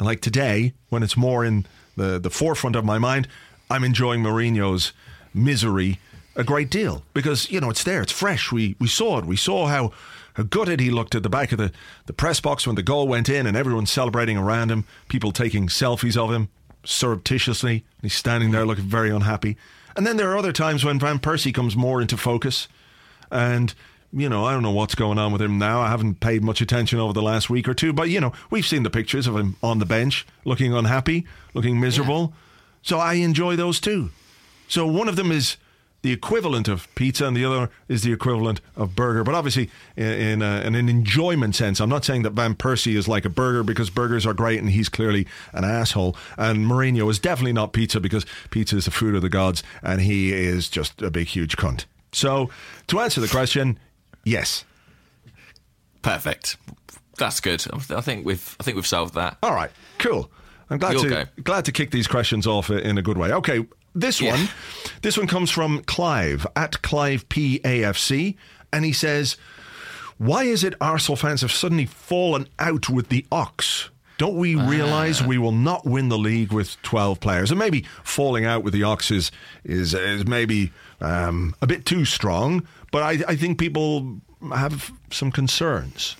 [0.00, 3.28] like today, when it's more in the, the forefront of my mind,
[3.70, 4.92] I'm enjoying Mourinho's
[5.34, 5.98] misery
[6.36, 8.52] a great deal because, you know, it's there, it's fresh.
[8.52, 9.24] We, we saw it.
[9.24, 9.92] We saw how,
[10.34, 11.72] how gutted he looked at the back of the,
[12.06, 15.66] the press box when the goal went in and everyone's celebrating around him, people taking
[15.66, 16.48] selfies of him
[16.84, 17.84] surreptitiously.
[18.00, 19.56] He's standing there looking very unhappy.
[19.96, 22.68] And then there are other times when Van Persie comes more into focus.
[23.32, 23.74] And,
[24.12, 25.80] you know, I don't know what's going on with him now.
[25.80, 27.92] I haven't paid much attention over the last week or two.
[27.92, 31.78] But, you know, we've seen the pictures of him on the bench, looking unhappy, looking
[31.78, 32.32] miserable.
[32.82, 34.10] So I enjoy those too.
[34.66, 35.56] So one of them is
[36.02, 39.24] the equivalent of pizza, and the other is the equivalent of burger.
[39.24, 42.96] But obviously, in, in, a, in an enjoyment sense, I'm not saying that Van Persie
[42.96, 46.16] is like a burger because burgers are great and he's clearly an asshole.
[46.36, 50.00] And Mourinho is definitely not pizza because pizza is the food of the gods and
[50.00, 51.84] he is just a big, huge cunt.
[52.12, 52.48] So
[52.86, 53.78] to answer the question,
[54.24, 54.64] yes.
[56.02, 56.56] Perfect.
[57.18, 57.64] That's good.
[57.90, 59.36] I think we've I think we've solved that.
[59.42, 60.30] All right, cool.
[60.70, 61.24] I'm glad You'll to go.
[61.42, 63.32] glad to kick these questions off in a good way.
[63.32, 64.32] Okay, this Yeah.
[64.32, 64.48] one,
[65.02, 68.36] this one comes from Clive at Clive PAFC,
[68.72, 69.36] and he says,
[70.18, 75.22] "Why is it Arsenal fans have suddenly fallen out with the Ox?" Don't we realise
[75.22, 77.50] we will not win the league with 12 players?
[77.50, 79.30] And maybe falling out with the Ox is,
[79.64, 79.94] is,
[80.26, 84.20] maybe um, a bit too strong, but I, I think people
[84.52, 86.16] have some concerns.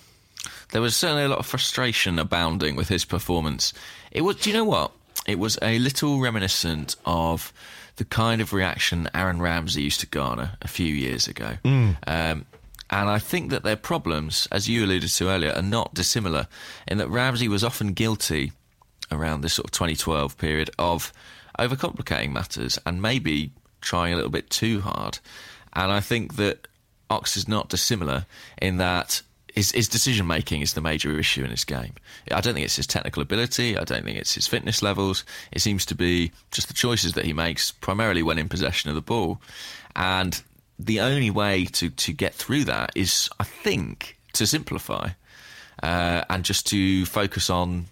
[0.71, 3.73] There was certainly a lot of frustration abounding with his performance.
[4.11, 4.37] It was.
[4.37, 4.91] Do you know what?
[5.27, 7.51] It was a little reminiscent of
[7.97, 11.57] the kind of reaction Aaron Ramsey used to garner a few years ago.
[12.07, 12.45] Um,
[12.89, 16.47] and I think that their problems, as you alluded to earlier, are not dissimilar
[16.87, 18.51] in that Ramsey was often guilty
[19.11, 21.13] around this sort of 2012 period of
[21.57, 25.19] overcomplicating matters and maybe trying a little bit too hard.
[25.73, 26.67] And I think that
[27.09, 28.25] Ox is not dissimilar
[28.61, 29.21] in that
[29.53, 31.93] his, his decision making is the major issue in his game.
[32.31, 33.77] I don't think it's his technical ability.
[33.77, 35.25] I don't think it's his fitness levels.
[35.51, 38.95] It seems to be just the choices that he makes, primarily when in possession of
[38.95, 39.41] the ball.
[39.95, 40.41] And
[40.79, 45.09] the only way to, to get through that is, I think, to simplify
[45.83, 47.85] uh, and just to focus on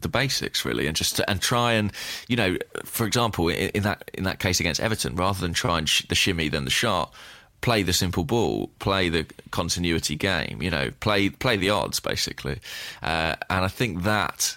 [0.00, 1.92] the basics really and just to, and try and
[2.26, 5.78] you know for example in, in that in that case against Everton rather than try
[5.78, 7.14] and sh- the shimmy than the shot
[7.60, 12.58] play the simple ball play the continuity game you know play play the odds basically.
[13.02, 14.56] Uh, and I think that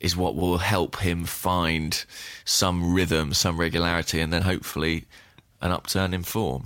[0.00, 2.04] is what will help him find
[2.46, 5.04] some rhythm some regularity and then hopefully
[5.60, 6.62] an upturn in form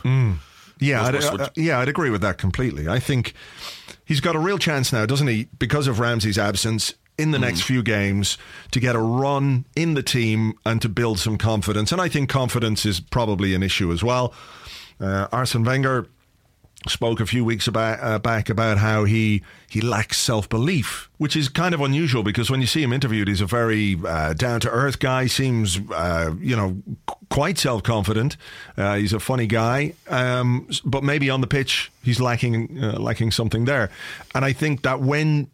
[0.80, 2.88] Yeah, I'd, uh, yeah, I'd agree with that completely.
[2.88, 3.32] I think
[4.04, 5.48] he's got a real chance now, doesn't he?
[5.58, 8.36] Because of Ramsey's absence in the next few games
[8.72, 11.92] to get a run in the team and to build some confidence.
[11.92, 14.34] And I think confidence is probably an issue as well.
[15.00, 16.08] Uh, Arsene Wenger
[16.88, 21.34] spoke a few weeks about, uh, back about how he he lacks self belief, which
[21.34, 24.60] is kind of unusual because when you see him interviewed, he's a very uh, down
[24.60, 25.26] to earth guy.
[25.26, 26.76] Seems uh, you know
[27.30, 28.36] quite self confident.
[28.76, 33.30] Uh, he's a funny guy, um, but maybe on the pitch he's lacking uh, lacking
[33.30, 33.90] something there.
[34.34, 35.48] And I think that when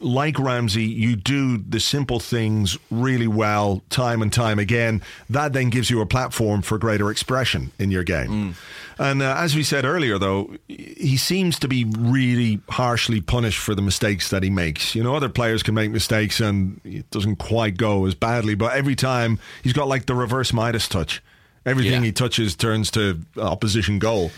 [0.00, 5.02] like Ramsey, you do the simple things really well time and time again.
[5.30, 8.28] That then gives you a platform for greater expression in your game.
[8.28, 8.54] Mm.
[8.98, 13.74] And uh, as we said earlier, though, he seems to be really harshly punished for
[13.74, 14.94] the mistakes that he makes.
[14.94, 18.74] You know, other players can make mistakes and it doesn't quite go as badly, but
[18.74, 21.22] every time he's got like the reverse Midas touch.
[21.64, 22.06] Everything Yeah.
[22.06, 24.30] he touches turns to opposition goal.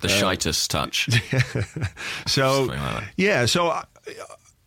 [0.00, 1.08] the uh, shitus touch
[2.26, 2.72] So
[3.16, 3.84] yeah, so I,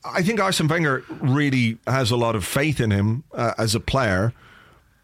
[0.04, 3.80] I think Arsene Wenger really has a lot of faith in him uh, as a
[3.80, 4.34] player,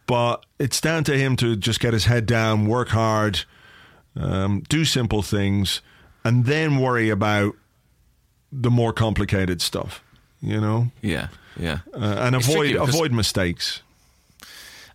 [0.07, 3.41] but it's down to him to just get his head down, work hard,
[4.15, 5.81] um, do simple things,
[6.23, 7.55] and then worry about
[8.51, 10.03] the more complicated stuff.
[10.39, 11.29] You know, Yeah,
[11.59, 11.79] yeah.
[11.93, 13.81] uh, and It's avoid avoid mistakes.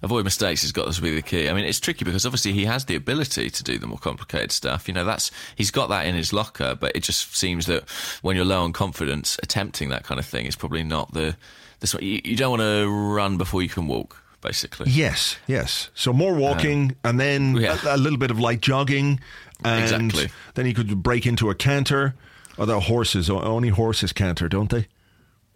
[0.03, 1.49] Avoid mistakes has got to be the key.
[1.49, 4.53] I mean, it's tricky because obviously he has the ability to do the more complicated
[4.53, 4.89] stuff.
[4.89, 7.89] You know, that's he's got that in his locker, but it just seems that
[8.23, 11.37] when you're low on confidence, attempting that kind of thing is probably not the
[11.85, 14.91] sort- you, you don't want to run before you can walk, basically.
[14.91, 15.91] Yes, yes.
[15.95, 17.79] So more um, walking, and then yeah.
[17.85, 19.21] a, a little bit of light jogging,
[19.65, 20.29] and Exactly.
[20.55, 22.15] then you could break into a canter.
[22.59, 24.87] Although horses, only horses canter, don't they?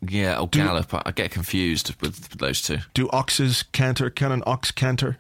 [0.03, 0.93] Yeah, or gallop.
[0.93, 2.79] I get confused with those two.
[2.95, 4.11] Do oxes canter?
[4.11, 5.19] Can an ox canter?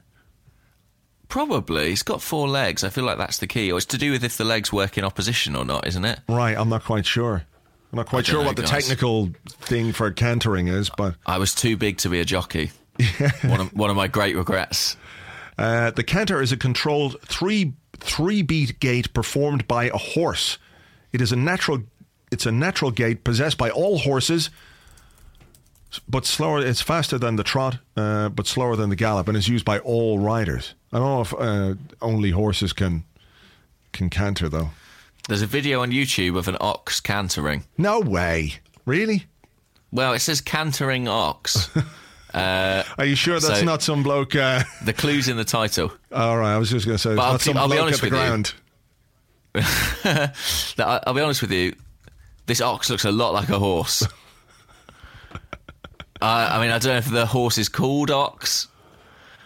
[1.28, 1.88] Probably.
[1.88, 2.84] He's got four legs.
[2.84, 3.72] I feel like that's the key.
[3.72, 6.20] Or it's to do with if the legs work in opposition or not, isn't it?
[6.28, 7.44] Right, I'm not quite sure.
[7.92, 8.70] I'm not quite sure know, what the guys.
[8.70, 12.70] technical thing for cantering is, but I was too big to be a jockey.
[13.42, 14.96] one, of, one of my great regrets.
[15.58, 20.58] uh, the canter is a controlled three three beat gait performed by a horse.
[21.12, 21.82] It is a natural.
[22.30, 24.50] It's a natural gait possessed by all horses,
[26.08, 26.60] but slower.
[26.64, 29.78] It's faster than the trot, uh, but slower than the gallop, and is used by
[29.80, 30.74] all riders.
[30.92, 33.04] I don't know if uh, only horses can
[33.92, 34.70] can canter though.
[35.28, 37.64] There's a video on YouTube of an ox cantering.
[37.76, 38.54] No way,
[38.84, 39.26] really?
[39.90, 41.68] Well, it says cantering ox.
[42.34, 44.34] Are you sure that's So- not some bloke?
[44.36, 45.90] Uh, the clue's in the title.
[46.12, 47.82] all right, I was just going to say, I'll not some be- I'll be bloke
[47.86, 48.28] honest at the with you.
[48.28, 48.54] ground.
[50.78, 51.74] I- I'll be honest with you.
[52.46, 54.06] This ox looks a lot like a horse.
[56.20, 58.68] I, I mean, I don't know if the horse is called ox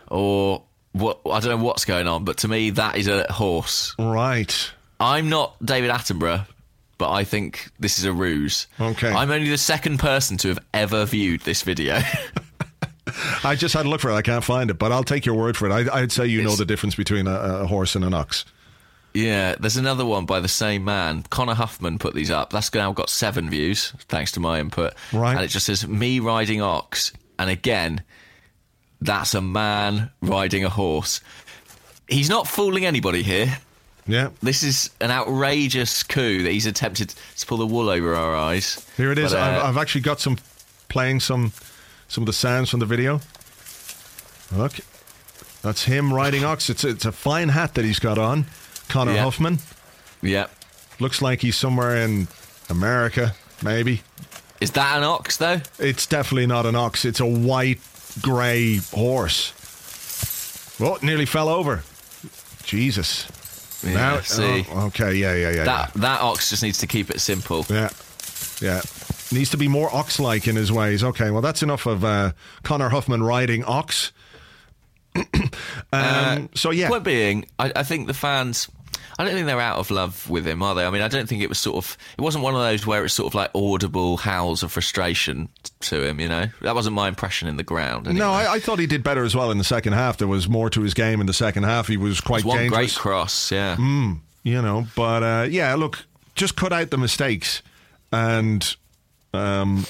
[0.08, 1.20] or what.
[1.26, 3.94] I don't know what's going on, but to me, that is a horse.
[3.98, 4.70] Right.
[4.98, 6.46] I'm not David Attenborough,
[6.98, 8.66] but I think this is a ruse.
[8.78, 9.10] Okay.
[9.10, 12.00] I'm only the second person to have ever viewed this video.
[13.44, 14.14] I just had to look for it.
[14.14, 15.72] I can't find it, but I'll take your word for it.
[15.72, 18.44] I, I'd say you know the difference between a, a horse and an ox.
[19.12, 21.24] Yeah, there's another one by the same man.
[21.30, 22.52] Connor Huffman put these up.
[22.52, 24.94] That's now got seven views, thanks to my input.
[25.12, 25.34] Right.
[25.34, 27.12] And it just says, me riding ox.
[27.38, 28.02] And again,
[29.00, 31.20] that's a man riding a horse.
[32.08, 33.58] He's not fooling anybody here.
[34.06, 34.30] Yeah.
[34.42, 38.86] This is an outrageous coup that he's attempted to pull the wool over our eyes.
[38.96, 39.32] Here it is.
[39.32, 40.38] But, uh, I've, I've actually got some
[40.88, 41.52] playing some
[42.08, 43.20] some of the sounds from the video.
[44.52, 44.72] Look,
[45.62, 46.68] that's him riding ox.
[46.68, 48.46] It's it's a fine hat that he's got on.
[48.90, 49.24] Connor Yeah.
[49.24, 49.58] Huffman
[50.22, 50.46] yeah.
[50.98, 52.28] looks like he's somewhere in
[52.68, 54.02] America, maybe.
[54.60, 55.60] Is that an ox, though?
[55.78, 57.04] It's definitely not an ox.
[57.06, 57.80] It's a white
[58.20, 59.54] grey horse.
[60.78, 61.82] Well, it nearly fell over.
[62.64, 63.26] Jesus.
[63.82, 64.66] Yeah, now, see.
[64.70, 65.64] oh, okay, yeah, yeah, yeah.
[65.64, 67.64] That that ox just needs to keep it simple.
[67.70, 67.88] Yeah,
[68.60, 68.82] yeah.
[69.32, 71.02] Needs to be more ox-like in his ways.
[71.02, 74.12] Okay, well, that's enough of uh, Connor Huffman riding ox.
[75.92, 78.68] um, so yeah, Point being, I, I think the fans.
[79.20, 80.86] I don't think they're out of love with him, are they?
[80.86, 81.98] I mean, I don't think it was sort of.
[82.16, 86.02] It wasn't one of those where it's sort of like audible howls of frustration to
[86.02, 86.20] him.
[86.20, 88.06] You know, that wasn't my impression in the ground.
[88.06, 88.18] Anyway.
[88.18, 90.16] no, I, I thought he did better as well in the second half.
[90.16, 91.86] There was more to his game in the second half.
[91.86, 93.52] He was quite was one great cross.
[93.52, 93.76] Yeah,
[94.42, 94.86] you know.
[94.96, 97.60] But uh, yeah, look, just cut out the mistakes,
[98.10, 98.74] and
[99.34, 99.84] um,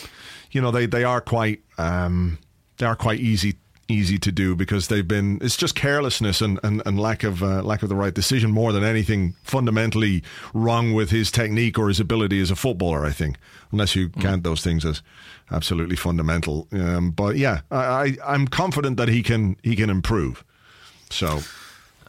[0.51, 2.37] you know they they are quite um,
[2.79, 3.55] they are quite easy
[3.91, 7.63] easy to do because they've been it's just carelessness and, and, and lack of uh,
[7.63, 10.23] lack of the right decision more than anything fundamentally
[10.55, 13.37] wrong with his technique or his ability as a footballer I think
[13.73, 15.03] unless you count those things as
[15.51, 20.45] absolutely fundamental um, but yeah I, I I'm confident that he can he can improve
[21.11, 21.41] so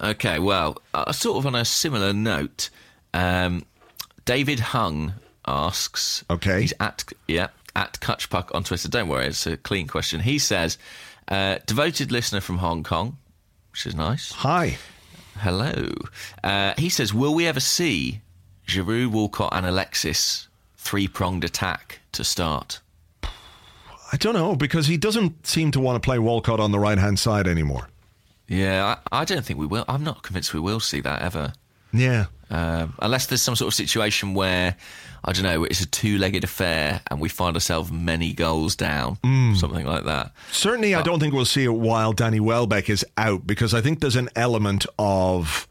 [0.02, 2.72] Okay, well, uh, sort of on a similar note,
[3.14, 3.64] um,
[4.26, 5.14] David Hung
[5.46, 6.26] asks.
[6.30, 6.62] Okay.
[6.62, 8.90] He's at yeah at Kutchpuck on Twitter.
[8.90, 10.20] Don't worry, it's a clean question.
[10.20, 10.80] He says,
[11.28, 13.18] uh, devoted listener from Hong Kong,
[13.72, 14.32] which is nice.
[14.32, 14.78] hi
[15.38, 15.90] Hello.
[16.44, 18.22] Uh, he says, will we ever see
[18.68, 22.80] Giroud, Walcott, and Alexis three pronged attack to start?
[24.14, 26.98] I don't know because he doesn't seem to want to play Walcott on the right
[26.98, 27.88] hand side anymore
[28.48, 29.86] Yeah, I, I don't think we will.
[29.88, 31.54] I'm not convinced we will see that ever.
[31.94, 34.76] yeah Um, unless there's some sort of situation where
[35.24, 39.18] I don't know, it's a two-legged affair and we find ourselves many goals down,
[39.56, 40.32] something like that.
[40.52, 44.02] Certainly, I don't think we'll see it while Danny Welbeck is out because I think
[44.02, 45.68] there's an element of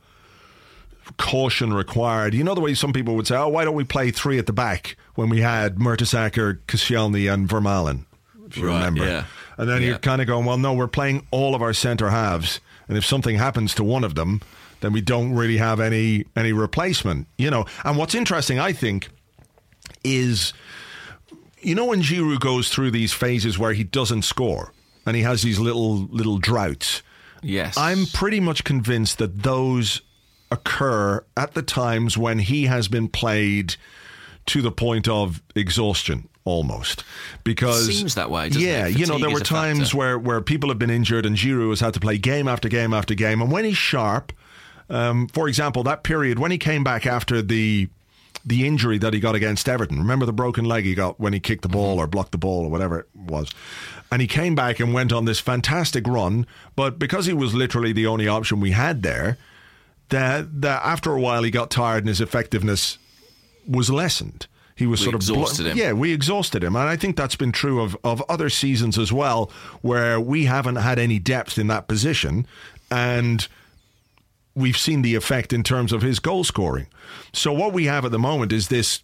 [1.16, 2.34] caution required.
[2.34, 4.46] You know the way some people would say, "Oh, why don't we play three at
[4.46, 8.04] the back when we had Mertesacker, Koscielny, and Vermaelen?"
[8.46, 9.24] If you Right, remember, yeah.
[9.58, 12.60] and then you're kind of going, "Well, no, we're playing all of our centre halves,
[12.88, 14.40] and if something happens to one of them,
[14.80, 19.08] then we don't really have any any replacement." You know, and what's interesting, I think,
[20.04, 20.52] is
[21.60, 24.72] you know when Giroud goes through these phases where he doesn't score
[25.06, 27.02] and he has these little little droughts.
[27.42, 27.76] Yes.
[27.78, 30.02] I'm pretty much convinced that those
[30.50, 33.76] occur at the times when he has been played
[34.46, 37.04] to the point of exhaustion almost
[37.44, 38.66] because Seems that way, doesn't it?
[38.66, 39.96] yeah, you know there were times factor.
[39.96, 42.92] where where people have been injured and Giroud has had to play game after game
[42.92, 44.32] after game, and when he's sharp,
[44.90, 47.88] um, for example, that period when he came back after the
[48.44, 49.98] the injury that he got against Everton.
[49.98, 52.64] Remember the broken leg he got when he kicked the ball or blocked the ball
[52.64, 53.50] or whatever it was.
[54.10, 57.92] And he came back and went on this fantastic run, but because he was literally
[57.92, 59.36] the only option we had there,
[60.08, 62.98] that that after a while he got tired and his effectiveness
[63.68, 64.46] was lessened.
[64.74, 65.76] He was We sort of exhausted him.
[65.76, 69.12] Yeah, we exhausted him, and I think that's been true of of other seasons as
[69.12, 69.50] well,
[69.82, 72.46] where we haven't had any depth in that position,
[72.90, 73.46] and
[74.54, 76.86] we've seen the effect in terms of his goal scoring.
[77.32, 79.02] So what we have at the moment is this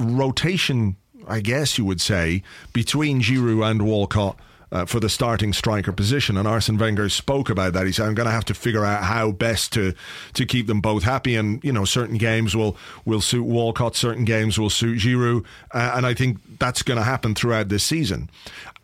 [0.00, 0.96] rotation,
[1.26, 4.38] I guess you would say, between Giroud and Walcott.
[4.72, 7.86] Uh, for the starting striker position, and Arsene Wenger spoke about that.
[7.86, 9.94] He said, "I'm going to have to figure out how best to
[10.32, 14.24] to keep them both happy, and you know, certain games will will suit Walcott, certain
[14.24, 18.28] games will suit Giroud, uh, and I think that's going to happen throughout this season."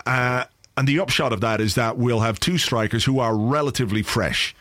[0.06, 0.44] Uh,
[0.76, 4.54] and the upshot of that is that we'll have two strikers who are relatively fresh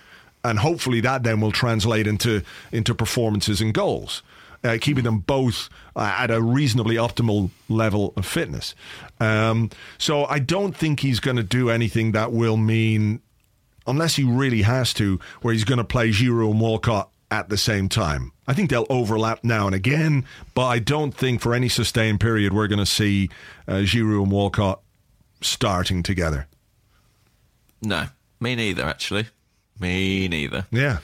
[0.43, 4.23] and hopefully that then will translate into into performances and goals,
[4.63, 8.75] uh, keeping them both uh, at a reasonably optimal level of fitness.
[9.19, 13.21] Um, so I don't think he's going to do anything that will mean,
[13.85, 17.57] unless he really has to, where he's going to play Giroud and Walcott at the
[17.57, 18.31] same time.
[18.47, 20.25] I think they'll overlap now and again,
[20.55, 23.29] but I don't think for any sustained period we're going to see
[23.67, 24.81] uh, Giroud and Walcott
[25.41, 26.47] starting together.
[27.81, 28.07] No,
[28.39, 28.83] me neither.
[28.83, 29.27] Actually,
[29.79, 30.65] me neither.
[30.71, 30.99] Yeah.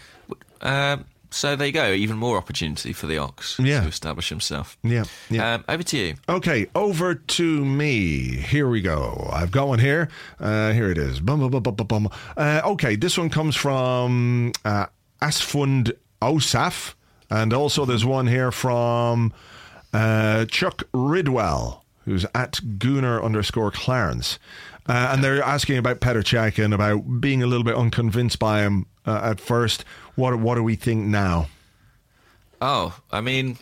[0.62, 1.92] Um, so there you go.
[1.92, 3.82] Even more opportunity for the Ox Yeah.
[3.82, 4.78] to establish himself.
[4.84, 5.56] Yeah, yeah.
[5.56, 6.16] Um, over to you.
[6.30, 8.38] Okay, over to me.
[8.38, 9.30] Here we go.
[9.34, 10.08] I've got one here.
[10.40, 11.20] Uh, here it is.
[11.20, 12.10] Bum, bum, bum, bum, bum, bum.
[12.38, 14.86] Uh, okay, this one comes from uh,
[15.22, 16.94] Asfund Osaf.
[17.30, 19.34] And also there's one here from
[19.94, 24.40] uh, Chuck Ridwell, who's at Gooner underscore Clarence.
[24.88, 28.62] Uh, and they're asking about Petr Cech and about being a little bit unconvinced by
[28.62, 29.84] him uh, at first.
[30.16, 31.48] What, what do we think now?
[32.62, 33.58] Oh, I mean,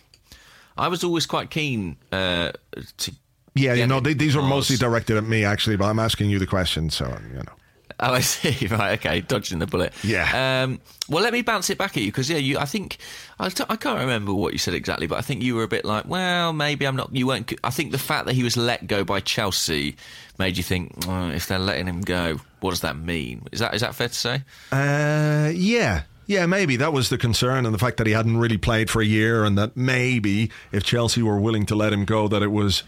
[0.78, 2.52] I was always quite keen uh,
[2.98, 3.12] to.
[3.56, 6.40] Yeah, you know, they, these are mostly directed at me, actually, but I'm asking you
[6.40, 7.54] the question, so, you know.
[8.00, 8.68] Oh, I see.
[8.74, 9.94] Right, okay, dodging the bullet.
[10.04, 10.64] Yeah.
[10.64, 10.80] Um,
[11.10, 12.58] well, let me bounce it back at you because yeah, you.
[12.58, 12.98] I think
[13.40, 15.68] I, t- I can't remember what you said exactly, but I think you were a
[15.68, 17.14] bit like, well, maybe I'm not.
[17.16, 17.54] You weren't.
[17.64, 19.96] I think the fact that he was let go by Chelsea
[20.40, 23.48] made you think, oh, if they're letting him go, what does that mean?
[23.52, 24.44] Is that is that fair to say?
[24.72, 26.04] Uh, yeah.
[26.26, 29.02] Yeah, maybe that was the concern, and the fact that he hadn't really played for
[29.02, 32.48] a year, and that maybe if Chelsea were willing to let him go, that it
[32.48, 32.84] was,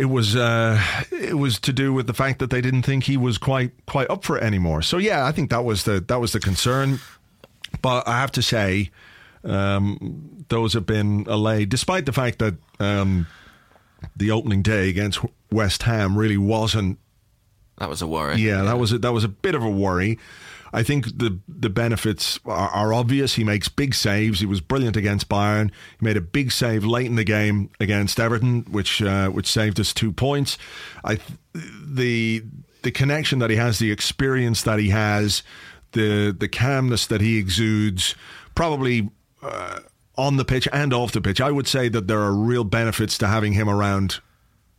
[0.00, 0.80] it was, uh,
[1.12, 4.08] it was to do with the fact that they didn't think he was quite quite
[4.10, 4.82] up for it anymore.
[4.82, 7.00] So yeah, I think that was the that was the concern.
[7.82, 8.90] But I have to say,
[9.44, 13.26] um, those have been allayed, despite the fact that um,
[14.16, 15.20] the opening day against
[15.52, 16.98] West Ham really wasn't
[17.78, 18.36] That was a worry.
[18.40, 20.18] yeah, that was a, that was a bit of a worry.
[20.72, 23.34] I think the the benefits are, are obvious.
[23.34, 24.40] He makes big saves.
[24.40, 25.70] He was brilliant against Bayern.
[25.98, 29.80] He made a big save late in the game against Everton, which uh, which saved
[29.80, 30.58] us two points.
[31.04, 31.18] I
[31.52, 32.44] the
[32.82, 35.42] the connection that he has, the experience that he has,
[35.92, 38.14] the the calmness that he exudes,
[38.54, 39.10] probably
[39.42, 39.80] uh,
[40.16, 41.40] on the pitch and off the pitch.
[41.40, 44.20] I would say that there are real benefits to having him around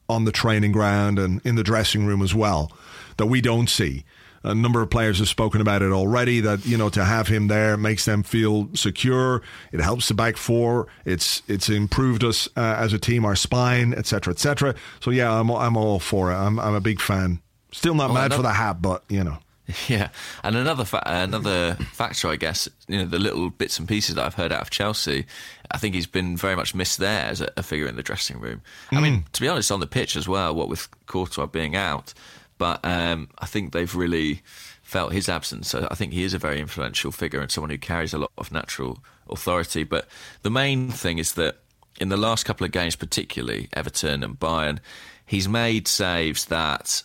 [0.08, 2.72] on the training ground and in the dressing room as well
[3.18, 4.04] that we don't see.
[4.44, 6.40] A number of players have spoken about it already.
[6.40, 9.42] That you know to have him there makes them feel secure.
[9.72, 10.88] It helps the back four.
[11.06, 14.74] It's it's improved us uh, as a team, our spine, etc., etc.
[15.00, 16.36] So yeah, I'm I'm all for it.
[16.36, 17.40] I'm I'm a big fan.
[17.72, 19.38] Still not Well, mad for the hat, but you know.
[19.88, 20.10] Yeah,
[20.44, 24.26] and another fa- another factor, I guess, you know, the little bits and pieces that
[24.26, 25.26] I've heard out of Chelsea,
[25.70, 28.42] I think he's been very much missed there as a, a figure in the dressing
[28.42, 28.64] room.
[28.92, 32.14] I mean, to be honest, on the pitch as well, what with Courtois being out,
[32.62, 34.44] but um, I think they've really
[34.84, 35.70] felt his absence.
[35.70, 38.32] So I think he is a very influential figure and someone who carries a lot
[38.38, 39.84] of natural authority.
[39.84, 40.08] But
[40.44, 41.58] the main thing is that
[42.00, 44.78] in the last couple of games, particularly Everton and Bayern,
[45.26, 47.02] he's made saves that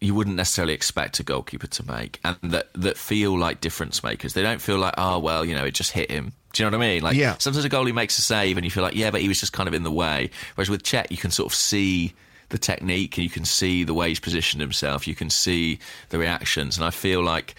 [0.00, 4.32] you wouldn't necessarily expect a goalkeeper to make, and that that feel like difference makers.
[4.34, 6.32] They don't feel like, oh well, you know, it just hit him.
[6.52, 7.02] Do you know what I mean?
[7.02, 7.36] Like Yeah.
[7.38, 9.52] sometimes a goalie makes a save, and you feel like, yeah, but he was just
[9.52, 10.30] kind of in the way.
[10.54, 12.14] Whereas with Cech, you can sort of see
[12.50, 15.08] the technique, and you can see the way he's positioned himself.
[15.08, 15.78] You can see
[16.10, 17.54] the reactions, and I feel like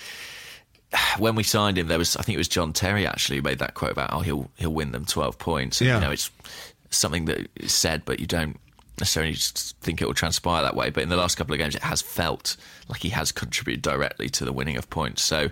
[1.17, 3.59] when we signed him, there was I think it was John Terry actually who made
[3.59, 5.81] that quote about, oh, he'll he'll win them twelve points.
[5.81, 5.95] Yeah.
[5.95, 6.29] You know, it's
[6.89, 8.59] something that is said, but you don't
[8.99, 10.89] necessarily just think it will transpire that way.
[10.89, 12.57] But in the last couple of games, it has felt
[12.89, 15.23] like he has contributed directly to the winning of points.
[15.23, 15.49] So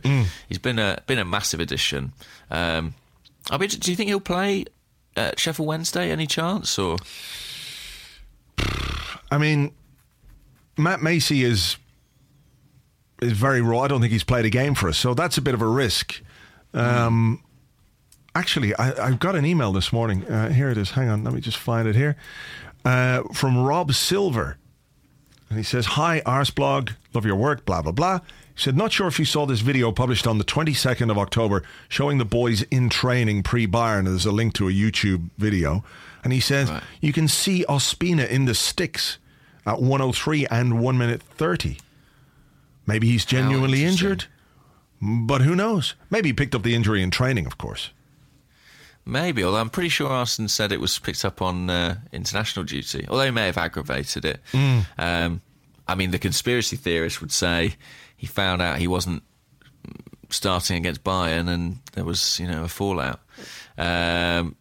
[0.50, 2.12] he's been a been a massive addition.
[2.52, 2.94] Um,
[3.50, 4.66] I mean, do you think he'll play
[5.16, 6.12] at Sheffield Wednesday?
[6.12, 6.98] Any chance or?
[9.32, 9.74] I mean,
[10.78, 11.78] Matt Macey is
[13.22, 13.82] is very raw.
[13.82, 15.68] I don't think he's played a game for us, so that's a bit of a
[15.68, 16.22] risk.
[16.74, 17.44] Um,
[18.36, 20.26] actually, I, I've got an email this morning.
[20.26, 20.92] Uh, here it is.
[20.92, 22.16] Hang on, let me just find it here.
[22.86, 24.58] Uh, from Rob Silver.
[25.50, 26.96] And he says, Hi, Arseblog.
[27.14, 28.20] Love your work, blah, blah, blah.
[28.56, 31.64] He said, Not sure if you saw this video published on the 22nd of October
[31.90, 34.06] showing the boys in training pre Bayern.
[34.06, 35.84] There's a link to a YouTube video.
[36.24, 36.84] And he says, Right.
[37.02, 39.18] You can see Ospina in the sticks
[39.66, 41.78] at 103 and 1 minute 30.
[42.86, 44.26] Maybe he's genuinely injured,
[45.02, 45.94] but who knows?
[46.10, 47.92] Maybe he picked up the injury in training, of course.
[49.06, 53.06] Maybe, although I'm pretty sure Arsene said it was picked up on uh, international duty,
[53.10, 54.40] although he may have aggravated it.
[54.98, 55.42] Um,
[55.88, 57.76] I mean, the conspiracy theorists would say
[58.16, 59.24] he found out he wasn't
[60.30, 63.20] starting against Bayern and there was, you know, a fallout.
[63.78, 64.56] Um,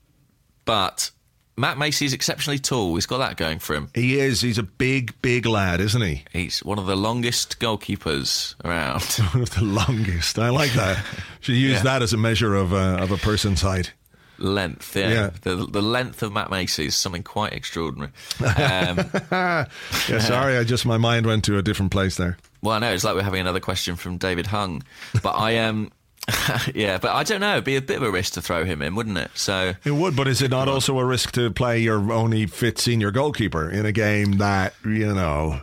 [0.64, 1.10] but
[1.58, 2.94] Matt Macey's exceptionally tall.
[2.94, 3.88] He's got that going for him.
[3.94, 4.40] He is.
[4.40, 6.24] He's a big, big lad, isn't he?
[6.32, 9.02] He's one of the longest goalkeepers around.
[9.34, 10.38] One of the longest.
[10.38, 11.04] I like that.
[11.40, 11.82] Should use Yeah.
[11.82, 13.92] that as a measure of, uh, of a person's height.
[14.38, 15.08] length, yeah.
[15.10, 15.30] Yeah.
[15.42, 18.12] The, the length of Matt Macy is something quite extraordinary.
[18.40, 22.38] Um, Yeah, sorry, I just, my mind went to a different place there.
[22.62, 24.82] Well, I know it's like we're having another question from David Hung,
[25.22, 25.90] but I um,
[26.74, 27.52] yeah, but I don't know.
[27.52, 29.30] It'd be a bit of a risk to throw him in, wouldn't it?
[29.34, 32.78] So It would, but is it not also a risk to play your only fit
[32.78, 35.60] senior goalkeeper in a game that, you know,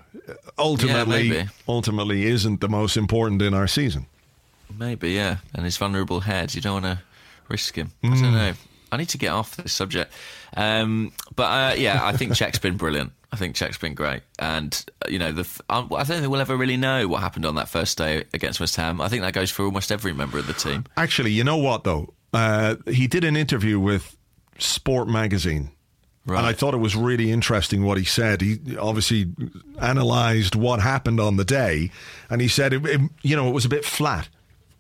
[0.57, 1.49] ultimately, maybe.
[1.68, 4.07] ultimately isn't the most important in our season?
[4.78, 7.03] maybe yeah, and his vulnerable head, you don't want to
[7.47, 7.91] risk him.
[8.03, 8.13] I Hmm.
[8.22, 8.53] don't know.
[8.91, 10.11] I need to get off this subject,
[10.57, 13.11] um, but uh, yeah, I think Cech's been brilliant.
[13.36, 16.40] I think Cech's been great, and uh, you know, the I I don't think we'll
[16.42, 19.02] ever really know what happened on that first day against West Ham.
[19.02, 20.86] I think that goes for almost every member of the team.
[20.96, 22.14] Actually, you know what, though?
[22.34, 24.16] Uh, he did an interview with
[24.58, 25.72] Sport Magazine.
[26.28, 26.40] Right.
[26.40, 28.42] And I thought it was really interesting what he said.
[28.42, 29.32] He obviously
[29.80, 31.92] analysed what happened on the day,
[32.30, 34.30] and he said, it, it- you know, it was a bit flat.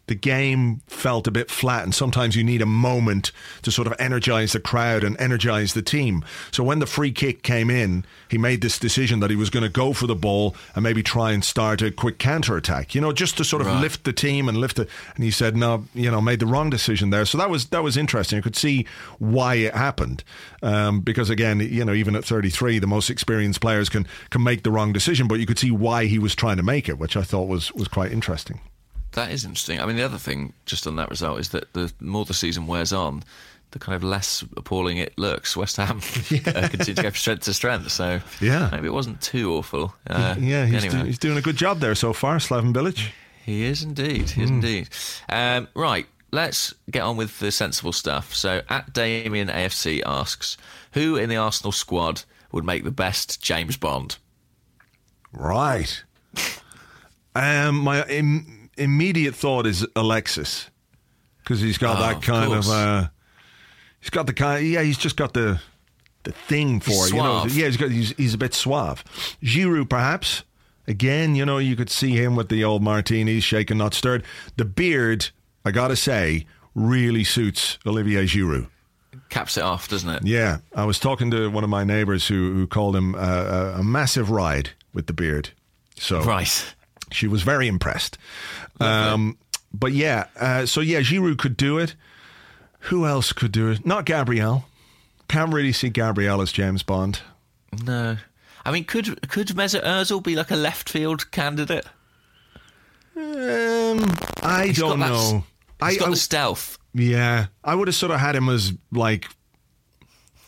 [0.07, 3.31] The game felt a bit flat, and sometimes you need a moment
[3.63, 6.23] to sort of energise the crowd and energise the team.
[6.51, 9.63] So when the free kick came in, he made this decision that he was going
[9.63, 13.01] to go for the ball and maybe try and start a quick counter attack, you
[13.01, 13.81] know, just to sort of Right.
[13.81, 14.87] lift the team and lift it.
[15.15, 17.25] And he said, no, you know, made the wrong decision there.
[17.25, 18.37] So that was that was interesting.
[18.37, 18.85] I could see
[19.17, 20.23] why it happened
[20.61, 24.61] um, because again, you know, even at 33, the most experienced players can can make
[24.63, 27.17] the wrong decision, but you could see why he was trying to make it, which
[27.17, 28.59] I thought was was quite interesting.
[29.15, 29.79] That is interesting.
[29.81, 32.67] I mean, the other thing, just on that result, is that the more the season
[32.67, 33.23] wears on,
[33.71, 35.57] the kind of less appalling it looks.
[35.57, 35.97] West Ham
[36.45, 37.91] uh, continue to go from strength to strength.
[37.91, 38.69] So Yeah.
[38.71, 39.93] maybe it wasn't too awful.
[40.07, 43.09] Uh, yeah, he's, anyway, do- he's doing a good job there so far, Slaven Bilic.
[43.45, 44.29] he is indeed.
[44.29, 44.89] He is indeed.
[45.29, 46.05] Um, right.
[46.31, 48.35] Let's get on with the sensible stuff.
[48.35, 50.57] So, at Damien AFC asks,
[50.91, 54.17] who in the Arsenal squad would make the best James Bond?
[55.31, 56.03] Right.
[57.37, 58.05] Um, my
[58.77, 60.69] immediate thought is Alexis
[61.43, 62.65] because he's got Oh, that kind of.
[62.65, 62.69] course.
[62.69, 63.07] Uh,
[63.99, 64.65] he's got the kind.
[64.67, 65.59] Yeah, he's just got the
[66.23, 67.45] the thing for He's it, you know.
[67.45, 67.91] Yeah, he's got.
[67.91, 69.03] He's, he's a bit suave.
[69.43, 70.43] Giroud, perhaps.
[70.87, 74.23] Again, you know, you could see him with the old martinis, shaken not stirred.
[74.55, 75.29] The beard,
[75.63, 76.45] I gotta say,
[76.75, 78.67] really suits Olivier Giroud.
[79.29, 80.25] Caps it off, doesn't it?
[80.25, 83.17] Yeah, I was talking to one of my neighbours who who called him uh,
[83.75, 85.49] a, a massive ride with the beard.
[85.97, 86.74] So Right.
[87.15, 88.17] She was very impressed.
[88.79, 89.37] Um,
[89.73, 91.95] but yeah, uh, so yeah, Giroud could do it.
[92.89, 93.85] Who else could do it?
[93.85, 94.65] Not Gabriel.
[95.27, 97.21] Can't really see Gabriel as James Bond.
[97.83, 98.17] No.
[98.63, 101.85] I mean, could could Mesut Ozil be like a left field candidate?
[103.15, 104.03] Um,
[104.43, 105.43] I He's don't got that s- know.
[105.87, 106.77] He's I, got I- the stealth.
[106.93, 109.27] yeah, I would have sort of had him as like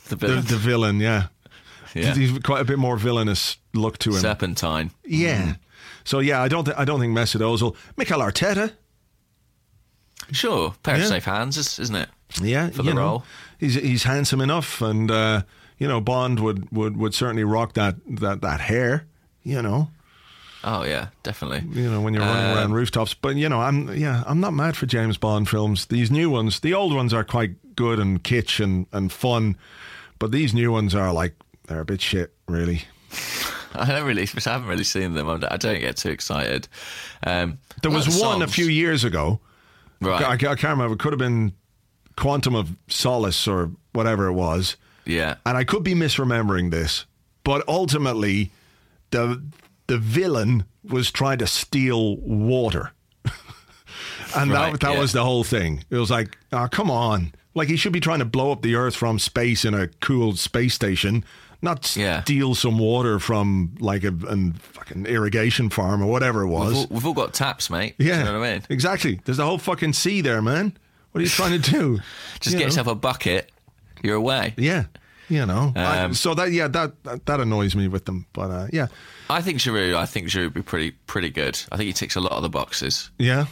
[0.09, 0.45] The, the, villain.
[0.45, 0.99] the villain.
[0.99, 1.27] Yeah,
[1.93, 2.13] yeah.
[2.13, 4.17] he's quite a bit more villainous look to him.
[4.17, 4.91] Serpentine.
[5.05, 5.55] Yeah.
[6.07, 6.63] So yeah, I don't.
[6.63, 8.71] Th- I don't think Mesut Ozil, Mikel Arteta.
[10.31, 12.09] Sure, pair of safe hands, is- isn't it?
[12.41, 13.23] Yeah, For you the know, role.
[13.59, 15.41] He's he's handsome enough, and uh,
[15.77, 19.05] you know Bond would, would, would certainly rock that, that that hair.
[19.43, 19.89] You know,
[20.63, 21.63] Oh yeah, definitely.
[21.81, 23.13] you know when you're running Um, around rooftops.
[23.13, 25.85] But you know, I'm yeah, I'm not mad for James Bond films.
[25.87, 29.55] These new ones, the old ones are quite good and kitsch and, and fun,
[30.19, 31.33] but these new ones are like
[31.67, 32.83] they're a bit shit, really.
[33.81, 35.27] I don't really, I haven't really seen them.
[35.29, 36.67] I'm- don't get too excited.
[37.23, 39.39] Um, There was one a few years ago.
[40.01, 40.23] Right.
[40.23, 40.93] I, I can't remember.
[40.93, 41.53] It could have been
[42.15, 44.75] Quantum of Solace or whatever it was.
[45.05, 45.35] yeah.
[45.45, 47.05] and I could be misremembering this,
[47.43, 48.51] but ultimately,
[49.11, 49.41] the
[49.87, 52.91] the villain was trying to steal water,
[54.35, 54.99] and Right, that that yeah.
[54.99, 55.83] was the whole thing.
[55.89, 58.75] It was like, oh, come on, Like he should be trying to blow up the
[58.75, 61.23] Earth from space in a cooled space station,
[61.61, 62.21] not Yeah.
[62.23, 66.73] steal some water from like a an fucking irrigation farm or whatever it We've was.
[66.75, 67.95] all, we've all got taps, mate.
[67.97, 68.63] Yeah, you know what I mean?
[68.69, 69.19] exactly.
[69.25, 70.77] There's the whole fucking sea there, man.
[71.11, 71.99] What are you trying to do?
[72.39, 72.65] Just You get know?
[72.67, 73.51] yourself a bucket.
[74.03, 74.53] You're away.
[74.57, 74.83] Yeah,
[75.29, 75.73] you know.
[75.75, 78.27] I- Um, so that yeah, that, that that annoys me with them.
[78.33, 78.87] But uh, yeah,
[79.29, 79.95] I think Giroud.
[79.95, 81.59] I think Giroud would be pretty pretty good.
[81.71, 83.09] I think he ticks a lot of the boxes.
[83.17, 83.45] yeah,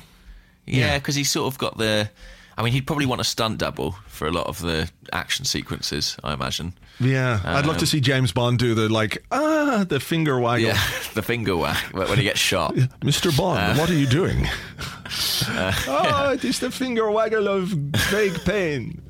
[0.68, 0.98] Yeah, Yeah.
[1.00, 2.10] because he's sort of got the.
[2.58, 6.16] I mean, he'd probably want a stunt double for a lot of the action sequences.
[6.24, 6.74] I imagine.
[7.00, 7.42] yeah.
[7.44, 10.68] I'd love to Um, see James Bond do the like ah the finger waggle.
[10.68, 10.82] Yeah,
[11.14, 12.74] the finger whack when he gets shot.
[13.02, 13.36] Mr.
[13.36, 14.48] Bond, Uh, what are you doing?
[15.88, 19.02] oh, it is the finger waggle of vague pain.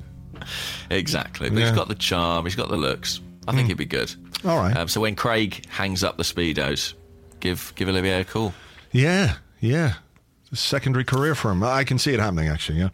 [0.90, 1.48] Exactly.
[1.50, 1.66] But Yeah.
[1.68, 2.44] He's got the charm.
[2.46, 3.20] He's got the looks.
[3.48, 4.12] I think he'd be good.
[4.44, 4.76] All right.
[4.76, 6.94] Um, so when Craig hangs up the speedos,
[7.40, 8.54] give give Olivier a call.
[8.92, 9.94] Yeah, yeah.
[10.52, 11.62] Secondary career for him.
[11.62, 12.88] I can see it happening, actually, yeah.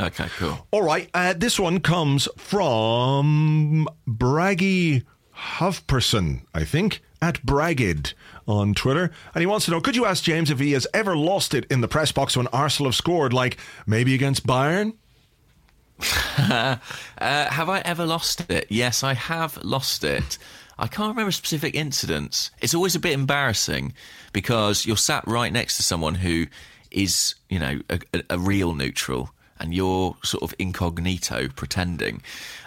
[0.00, 0.66] Okay, cool.
[0.70, 1.10] All right.
[1.12, 5.04] Uh, this one comes from Braggy
[5.36, 8.14] Huffperson, I think, at Bragged
[8.46, 9.10] on Twitter.
[9.34, 11.64] And he wants to know could you ask James if he has ever lost it
[11.70, 14.94] in the press box when Arsenal have scored, like maybe against Bayern?
[17.20, 18.66] Uh, have I ever lost it?
[18.68, 20.38] Yes, I have lost it.
[20.78, 22.52] I can't remember specific incidents.
[22.60, 23.92] It's always a bit embarrassing
[24.32, 26.46] because you're sat right next to someone who
[26.92, 27.98] is, you know, a,
[28.30, 29.30] a real neutral,
[29.60, 32.22] and you're sort of incognito pretending.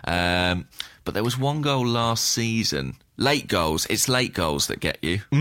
[0.05, 0.67] Um,
[1.03, 2.95] but there was one goal last season.
[3.17, 3.85] Late goals.
[3.89, 5.21] It's late goals that get you.
[5.31, 5.37] Do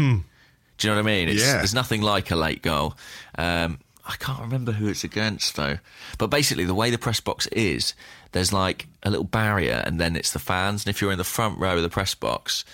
[0.88, 1.28] you know what I mean?
[1.28, 1.56] It's, Yeah.
[1.58, 2.94] There's nothing like a late goal.
[3.36, 5.78] Um, I can't remember who it's against though.
[6.18, 7.94] But basically, the way the press box is,
[8.32, 10.84] there's like a little barrier, and then it's the fans.
[10.84, 12.64] And if you're in the front row of the press box,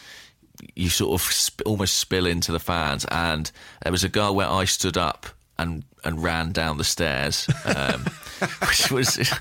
[0.74, 3.04] you sort of sp- almost spill into the fans.
[3.10, 3.50] And
[3.82, 5.26] there was a goal where I stood up
[5.58, 8.04] and and ran down the stairs, um,
[8.68, 9.32] which was,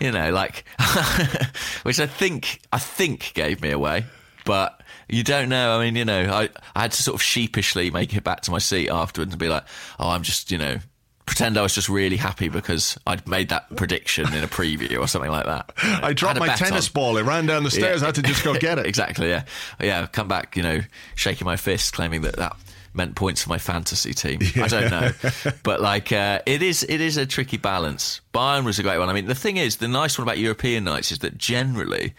[0.00, 0.64] you know, like,
[1.82, 4.04] which I think I think gave me away,
[4.44, 4.80] but.
[5.06, 5.78] You don't know.
[5.78, 8.50] I mean, you know, I, I had to sort of sheepishly make it back to
[8.50, 9.64] my seat afterwards and be like,
[10.00, 10.78] oh, I'm just, you know,
[11.26, 15.08] pretend I was just really happy because I'd made that prediction in a preview or
[15.08, 15.72] something like that.
[15.82, 16.92] You know, I dropped my tennis on.
[16.92, 17.16] ball.
[17.16, 18.02] It ran down the stairs.
[18.02, 18.86] I had to just go get it.
[18.94, 19.44] exactly, yeah.
[19.80, 20.80] Yeah, come back, you know,
[21.14, 22.56] shaking my fist, claiming that that
[22.94, 24.40] meant points for my fantasy team.
[24.56, 25.10] I don't know.
[25.62, 28.20] but like uh, it is it is a tricky balance.
[28.32, 29.08] Bayern was a great one.
[29.08, 32.14] I mean, the thing is, the nice one about European nights is that generally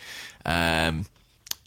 [0.45, 1.05] um,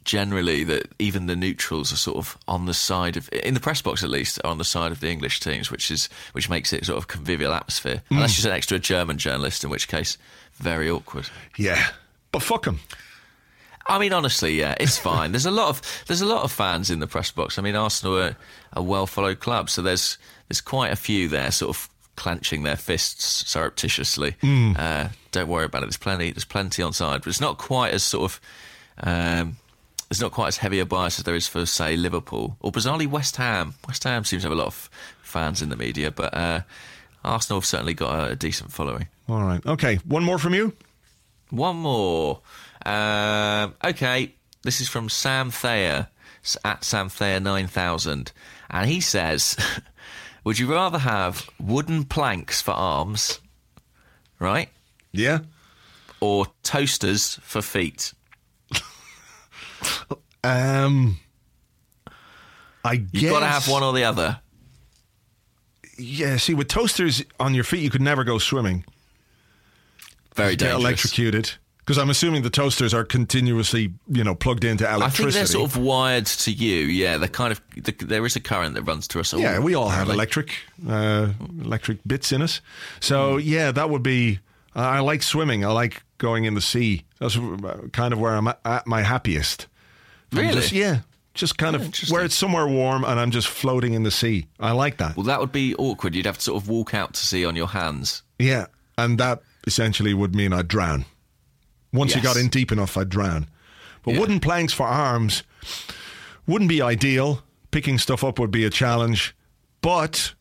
[0.05, 3.83] generally that even the neutrals are sort of on the side of in the press
[3.83, 6.73] box at least are on the side of the English teams, which is which makes
[6.73, 8.03] it sort of convivial atmosphere.
[8.11, 10.17] Unless you're an extra German journalist, in which case
[10.55, 11.29] very awkward.
[11.57, 11.89] Yeah.
[12.33, 12.81] But fuck him.
[13.89, 15.32] I mean, honestly, yeah, it's fine.
[15.32, 17.59] there's a lot of there's a lot of fans in the press box.
[17.59, 18.36] I mean, Arsenal are
[18.72, 20.18] a well followed club, so there's
[20.49, 24.36] there's quite a few there, sort of clenching their fists surreptitiously.
[24.76, 25.86] Uh, don't worry about it.
[25.86, 26.30] There's plenty.
[26.32, 28.41] There's plenty on side, but it's not quite as sort of.
[29.01, 29.57] Um,
[30.09, 33.07] there's not quite as heavy a bias as there is for, say, Liverpool or bizarrely
[33.07, 33.74] West Ham.
[33.86, 34.89] West Ham seems to have a lot of
[35.20, 36.62] fans in the media, but uh,
[37.24, 39.07] Arsenal have certainly got a, a decent following.
[39.28, 39.64] All right.
[39.66, 39.97] Okay.
[40.07, 40.72] One more from you.
[41.51, 42.41] One more.
[42.89, 46.09] Um, okay, this is from Sam Thayer
[46.64, 48.32] at Sam Thayer nine thousand,
[48.70, 49.57] and he says,
[50.45, 53.41] "Would you rather have wooden planks for arms,
[54.39, 54.70] right,
[55.12, 55.41] Yeah.
[56.20, 58.14] or toasters for feet?"
[60.45, 61.18] Um.
[62.84, 63.22] I guess.
[63.22, 64.41] You've got to have one or the other.
[65.99, 66.36] Yeah.
[66.36, 68.84] See, with toasters on your feet, you could never go swimming.
[70.36, 70.80] Very Get dangerous.
[70.84, 71.53] electrocuted.
[71.89, 75.22] Because I'm assuming the toasters are continuously, you know, plugged into electricity.
[75.22, 76.84] I think they're sort of wired to you.
[76.84, 77.62] Yeah, they're kind of.
[77.82, 79.41] The, there is a current that runs through us all.
[79.41, 80.55] Yeah, we all have electric,
[80.86, 81.28] uh,
[81.62, 82.61] electric bits in us.
[83.01, 84.41] So yeah, that would be.
[84.74, 85.64] I like swimming.
[85.64, 87.05] I like going in the sea.
[87.20, 89.66] That's uh, kind of where I'm at- my happiest.
[90.30, 90.53] Really?
[90.53, 90.99] just- yeah,
[91.32, 94.47] just kind of where it's somewhere warm and I'm just floating in the sea.
[94.61, 95.16] I like that.
[95.16, 96.14] Well, that would be awkward.
[96.14, 98.22] You'd have to sort of walk out to sea on your hands.
[98.39, 98.66] Yeah,
[98.99, 101.07] and that essentially would mean I'd drown.
[101.93, 103.47] Once you got in deep enough, I'd drown.
[104.03, 104.20] But Yeah.
[104.20, 105.43] wooden planks for arms
[106.47, 107.43] wouldn't be ideal.
[107.70, 109.34] Picking stuff up would be a challenge,
[109.82, 110.34] but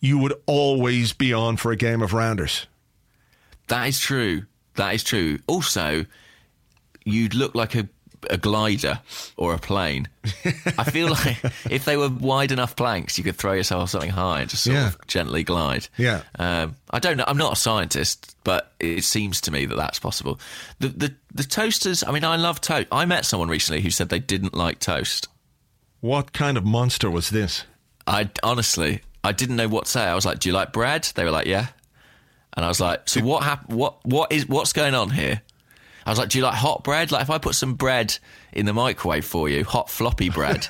[0.00, 2.66] you would always be on for a game of rounders.
[3.68, 4.46] That is true.
[4.74, 5.38] That is true.
[5.46, 6.06] Also,
[7.04, 7.88] you'd look like a,
[8.30, 9.00] a glider
[9.36, 10.08] or a plane.
[10.78, 11.38] I feel like
[11.70, 14.76] if they were wide enough planks, you could throw yourself something high and just sort
[14.76, 14.88] Yeah.
[14.88, 15.88] of gently glide.
[15.96, 16.22] Yeah.
[16.38, 17.24] Um, I don't know.
[17.26, 20.38] I'm not a scientist, but it seems to me that that's possible.
[20.78, 22.04] The the, the toasters.
[22.04, 22.88] I mean, I love toast.
[22.92, 25.28] I met someone recently who said they didn't like toast.
[26.00, 27.64] What kind of monster was this?
[28.06, 30.02] I honestly, I didn't know what to say.
[30.04, 31.68] I was like, "Do you like bread?" They were like, "Yeah,"
[32.56, 35.42] and I was like, "So what hap- What what is what's going on here?"
[36.06, 37.12] I was like, "Do you like hot bread?
[37.12, 38.16] Like if I put some bread
[38.52, 40.66] in the microwave for you, hot floppy bread,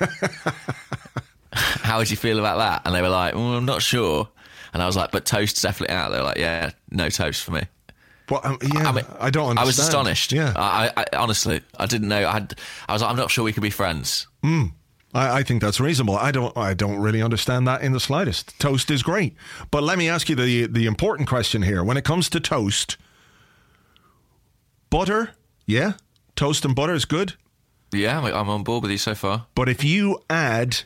[1.53, 4.29] how would you feel about that?" And they were like, well, "I'm not sure."
[4.73, 7.51] And I was like, "But toast's definitely out." They were like, "Yeah, no toast for
[7.51, 7.63] me."
[8.29, 9.59] Well, um, yeah, I, mean, don't understand.
[9.59, 10.31] I was astonished.
[10.31, 12.27] Yeah, I, I, honestly, I didn't know.
[12.27, 12.55] I, had,
[12.87, 14.27] I was like, I'm not sure we could be friends.
[15.13, 16.17] I, I think that's reasonable.
[16.17, 16.55] I don't.
[16.57, 18.57] I don't really understand that in the slightest.
[18.59, 19.35] Toast is great,
[19.71, 21.83] but let me ask you the the important question here.
[21.83, 22.97] When it comes to toast,
[24.93, 25.31] butter,
[25.65, 25.93] yeah,
[26.35, 27.33] toast and butter is good.
[27.91, 29.47] Yeah, I'm, I'm on board with you so far.
[29.55, 30.81] But if you add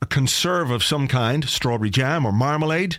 [0.00, 2.98] a conserve of some kind, strawberry jam or marmalade,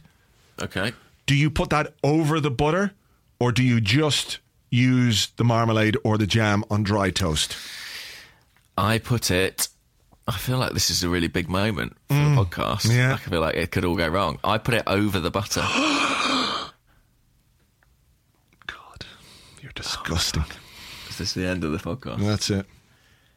[0.62, 0.91] Okay.
[1.26, 2.91] do you put that over the butter,
[3.39, 4.39] or do you just
[4.70, 7.55] use the marmalade or the jam on dry toast?
[8.78, 9.70] I put it.
[10.28, 12.86] I feel like this is a really big moment for the podcast.
[12.88, 12.95] Mm.
[12.95, 13.14] yeah.
[13.14, 14.39] I feel like it could all go wrong.
[14.43, 15.62] I put it over the butter.
[19.76, 20.43] you're disgusting.
[21.09, 22.19] is this the end of the podcast?
[22.19, 22.65] That's it.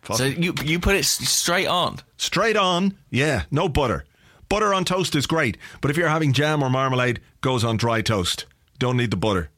[0.03, 0.17] Fuck.
[0.19, 1.99] So you you put it s- straight on.
[2.17, 4.05] Straight on, yeah, no butter.
[4.49, 8.03] Butter on toast is great, but if you're having jam or marmalade, goes on dry
[8.03, 8.45] toast.
[8.79, 9.51] Don't need the butter.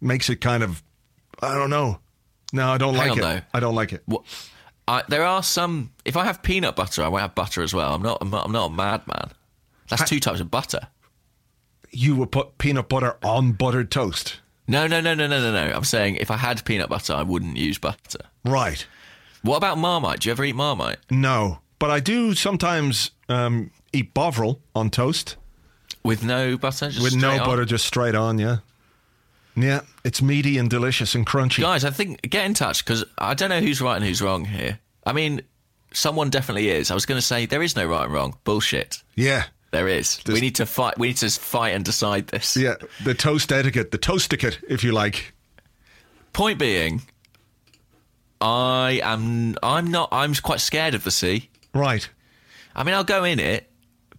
[0.00, 0.82] Makes it kind of,
[1.40, 2.00] I don't know.
[2.52, 3.22] No, I don't Hang like on, it.
[3.22, 3.40] though.
[3.54, 4.02] I don't like it.
[4.06, 4.22] What?
[4.86, 5.92] I, there are some.
[6.04, 7.94] If I have peanut butter, I won't have butter as well.
[7.94, 8.18] I'm not.
[8.20, 9.30] I'm not, I'm not a madman.
[9.88, 10.88] That's two types of butter.
[11.90, 14.40] You would put peanut butter on buttered toast.
[14.68, 15.74] No, no, no, no, no, no, no.
[15.76, 18.20] I'm saying if I had peanut butter, I wouldn't use butter.
[18.44, 18.84] Right.
[19.42, 20.20] What about Marmite?
[20.20, 20.98] Do you ever eat Marmite?
[21.10, 25.36] No, but I do sometimes um, eat Bovril on toast
[26.02, 26.90] With no butter?
[26.90, 27.38] Just with no on?
[27.38, 28.38] butter, just straight on.
[28.38, 28.58] Yeah,
[29.54, 29.82] yeah.
[30.04, 31.60] It's meaty and delicious and crunchy.
[31.62, 34.44] Guys, I think get in touch because I don't know who's right and who's wrong
[34.46, 34.80] here.
[35.04, 35.42] I mean,
[35.92, 36.90] someone definitely is.
[36.90, 38.36] I was going to say there is no right and wrong.
[38.42, 39.02] Bullshit.
[39.14, 40.20] Yeah, There is.
[40.26, 40.98] we need to fight.
[40.98, 42.56] We need to fight and decide this.
[42.56, 42.74] yeah.
[43.04, 45.34] The toast etiquette, the toast etiquette, if you like.
[46.32, 47.02] Point being,
[48.40, 49.56] I am.
[49.62, 50.08] I'm not.
[50.12, 51.50] I'm quite scared of the sea.
[51.74, 52.08] Right.
[52.74, 53.70] I mean, I'll go in it,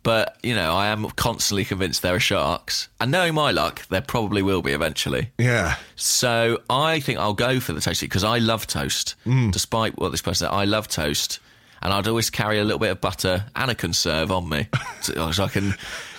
[0.04, 2.90] but you know, I am constantly convinced there are sharks.
[3.00, 5.32] And knowing my luck, there probably will be eventually.
[5.38, 5.76] Yeah.
[5.96, 9.16] So I think I'll go for the toast because I love toast.
[9.26, 9.52] Mm.
[9.52, 11.40] Despite what this person said, I love toast,
[11.82, 14.68] and I'd always carry a little bit of butter and a conserve on me,
[15.02, 15.76] so, so I can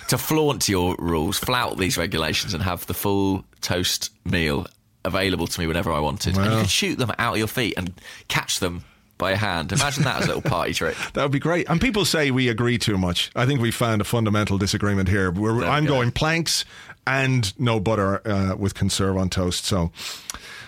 [0.09, 4.65] to flaunt your rules, flout these regulations, and have the full toast meal
[5.05, 6.35] available to me whenever I wanted.
[6.37, 7.93] And you could shoot them out of your feet and
[8.27, 8.83] catch them
[9.19, 9.71] by hand.
[9.71, 10.95] Imagine that as a little party trick.
[11.13, 11.69] That would be great.
[11.69, 13.29] And people say we agree too much.
[13.35, 15.27] I think we found a fundamental disagreement here.
[15.27, 15.93] I'm go.
[15.93, 16.65] going planks
[17.05, 19.65] and no butter uh, with conserve on toast.
[19.65, 19.91] So,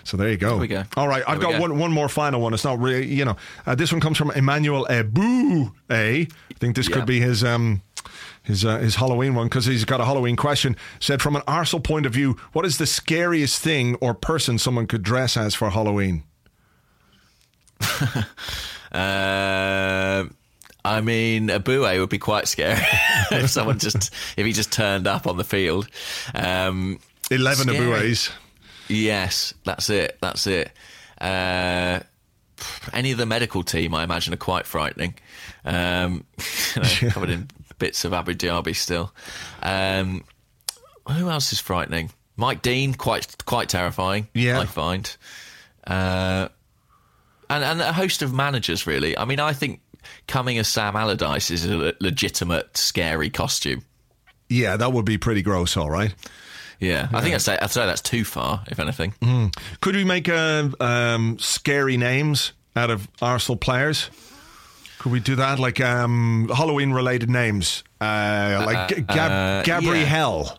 [0.03, 0.57] so there you go.
[0.57, 0.83] we go.
[0.97, 1.59] All right, I've got go.
[1.59, 2.53] one one more final one.
[2.53, 3.35] It's not really, you know,
[3.65, 5.71] uh, this one comes from Emmanuel Ebu.
[5.89, 6.21] A.
[6.21, 6.27] I
[6.59, 6.95] think this Yeah.
[6.97, 7.81] could be his um
[8.43, 10.75] his uh, his Halloween one because he's got a Halloween question.
[10.99, 14.87] Said from an arsehole point of view, what is the scariest thing or person someone
[14.87, 16.23] could dress as for Halloween?
[18.91, 20.35] Um,
[20.85, 22.81] I mean, a would be quite scary
[23.31, 25.87] if someone just if he just turned up on the field.
[26.33, 26.99] Um,
[27.29, 28.15] Eleven Scary.
[28.91, 30.17] Yes, that's it.
[30.21, 30.71] That's it.
[31.19, 31.99] Uh,
[32.93, 35.15] any of the medical team, I imagine, are quite frightening.
[35.65, 36.25] Um,
[36.75, 37.47] you know, covered in
[37.79, 39.13] bits of Abu Dhabi still.
[39.63, 40.23] Um,
[41.09, 42.11] who else is frightening?
[42.37, 44.27] Mike Dean, quite quite terrifying.
[44.33, 44.59] Yeah.
[44.59, 45.15] I find.
[45.85, 46.47] Uh,
[47.49, 49.17] and and a host of managers really.
[49.17, 49.81] I mean, I think
[50.27, 53.83] coming as Sam Allardyce is a le- legitimate scary costume.
[54.49, 55.77] Yeah, that would be pretty gross.
[55.77, 56.13] All right.
[56.81, 59.13] Yeah, I think I'd say, I'd say that's too far, if anything.
[59.81, 64.09] Could we make uh, um, scary names out of Arsenal players?
[64.99, 65.59] Could we do that?
[65.59, 67.83] Like um, Halloween related names?
[68.01, 70.57] Uh, like G- Gab- uh, Gabrielle.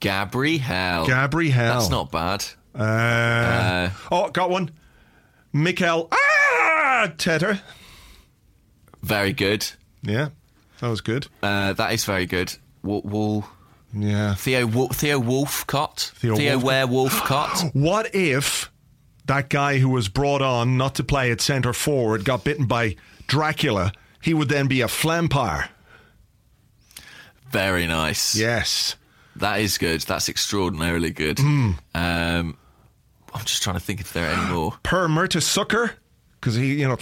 [0.00, 1.06] Gabrielle.
[1.06, 1.74] Gabrielle.
[1.78, 2.44] That's not bad.
[2.74, 4.70] Uh, oh, got one.
[5.52, 6.08] Mikel.
[6.12, 7.12] Ah!
[7.16, 7.60] Tedder.
[9.02, 9.66] Very good.
[10.02, 10.30] Yeah,
[10.80, 11.28] that was good.
[11.42, 12.54] Uh, that is very good.
[12.82, 13.44] Wall, Wall,
[13.94, 14.34] Yeah.
[14.34, 16.10] Theo Theo Wolfcott.
[16.16, 16.64] Theo Theo, Wolf-
[17.12, 17.74] Werewolfcott.
[17.74, 18.70] What if
[19.26, 22.96] that guy who was brought on not to play at centre forward got bitten by
[23.26, 23.92] Dracula?
[24.20, 25.68] He would then be a flampire.
[27.50, 28.34] very nice.
[28.36, 28.96] Yes.
[29.36, 30.00] That is good.
[30.02, 31.38] That's extraordinarily good.
[31.38, 31.72] Hmm.
[31.94, 32.56] Um,
[33.34, 34.74] I'm just trying to think if there are any more.
[34.82, 35.92] Per Murta Sucker,
[36.44, 36.98] because he, you know,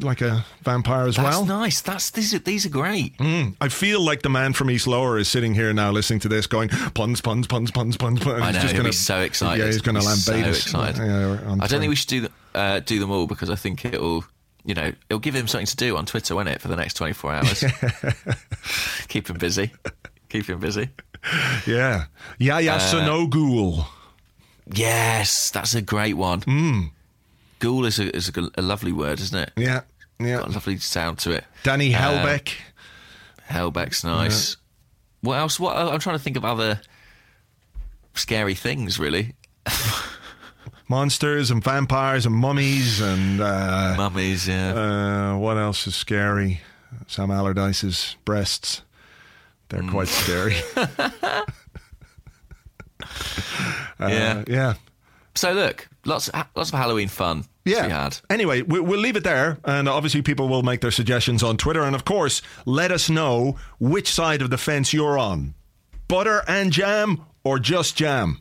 [0.00, 1.26] like a vampire as well.
[1.26, 1.60] That's well.
[1.60, 1.80] nice.
[1.80, 3.14] That's these are these are great.
[3.20, 6.48] I feel like the man from East Lower is sitting here now listening to this
[6.48, 8.42] going, puns, puns, puns, puns, puns, puns.
[8.42, 8.60] I He's know.
[8.60, 9.60] just he'll gonna- be so excited.
[9.60, 10.62] Yeah, he's going to lambate so us.
[10.64, 10.96] excited.
[10.98, 13.84] Yeah, I don't think we should do the, uh, do them all because I think
[13.84, 14.24] it'll,
[14.64, 16.94] you know, it'll give him something to do on Twitter, won't it, for the next
[16.94, 17.64] 24 hours?
[19.08, 19.70] Keep him busy.
[20.28, 20.88] Keep him busy.
[21.68, 22.06] Yeah.
[22.38, 23.86] Yeah, yeah, Uh, Sonogul.
[24.72, 26.40] Yes, that's a great one.
[26.42, 26.90] Mm.
[27.62, 29.52] Ghoul is a, is a, a lovely word, isn't it?
[29.56, 29.82] Yeah,
[30.18, 30.38] yeah.
[30.38, 31.44] Got a lovely sound to it.
[31.62, 32.54] Danny Uh, Helbeck.
[33.48, 34.56] Hellbeck's nice.
[35.20, 35.60] What else?
[35.60, 36.80] What I'm trying to think of other
[38.14, 38.98] scary things.
[38.98, 39.36] Really,
[40.88, 44.48] monsters and vampires and mummies and uh, mummies.
[44.48, 44.74] Yeah.
[45.34, 46.60] uh, what else is scary?
[47.06, 48.82] Sam Allardyce's breasts.
[49.68, 50.56] They're quite scary.
[54.00, 54.44] Uh, yeah.
[54.48, 54.74] yeah.
[55.34, 57.44] So look, lots lots of Halloween fun.
[57.64, 57.86] Yeah.
[57.88, 58.18] had.
[58.28, 61.82] Anyway, we, we'll leave it there, and obviously people will make their suggestions on Twitter,
[61.82, 65.54] and of course, let us know which side of the fence you're on:
[66.08, 68.40] butter and jam, or just jam.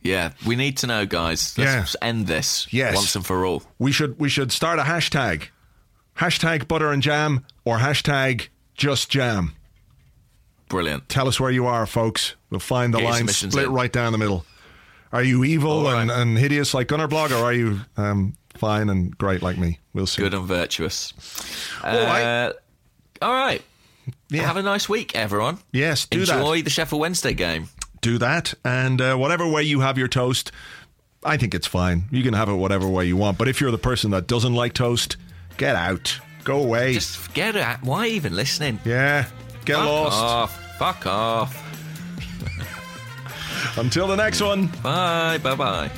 [0.00, 1.56] Yeah, we need to know, guys.
[1.56, 2.94] Let's end this Yes.
[2.94, 3.62] once and for all.
[3.78, 5.44] We should we should start a hashtag,
[6.18, 9.54] hashtag butter and jam, or hashtag just jam.
[10.68, 11.08] Brilliant.
[11.08, 12.34] Tell us where you are, folks.
[12.50, 13.72] We'll find the Get line split in.
[13.72, 14.44] right down the middle.
[15.12, 16.00] Are you evil right.
[16.02, 19.78] and, and hideous like Gunnerblog, or are you um, fine and great like me?
[19.92, 20.22] We'll see.
[20.22, 21.12] Good and virtuous.
[21.82, 22.22] All right.
[22.22, 22.52] Uh,
[23.22, 23.62] all right.
[24.28, 24.42] Yeah.
[24.42, 25.58] Have a nice week, everyone.
[25.72, 26.36] Yes, do that.
[26.38, 27.68] Enjoy the Sheffield Wednesday game.
[28.00, 28.52] do that.
[28.64, 30.52] And uh, whatever way you have your toast,
[31.24, 32.04] I think it's fine.
[32.10, 33.38] You can have it whatever way you want.
[33.38, 35.16] But if you're the person that doesn't like toast,
[35.56, 36.18] get out.
[36.44, 36.92] Go away.
[36.92, 37.66] Just forget it.
[37.82, 38.78] Why even listening?
[38.84, 39.26] yeah.
[39.64, 40.22] Get Fuck lost.
[40.22, 40.76] off.
[40.78, 41.60] Fuck off.
[43.78, 44.66] Until the next one.
[44.82, 45.38] Bye.
[45.38, 45.90] Bye bye.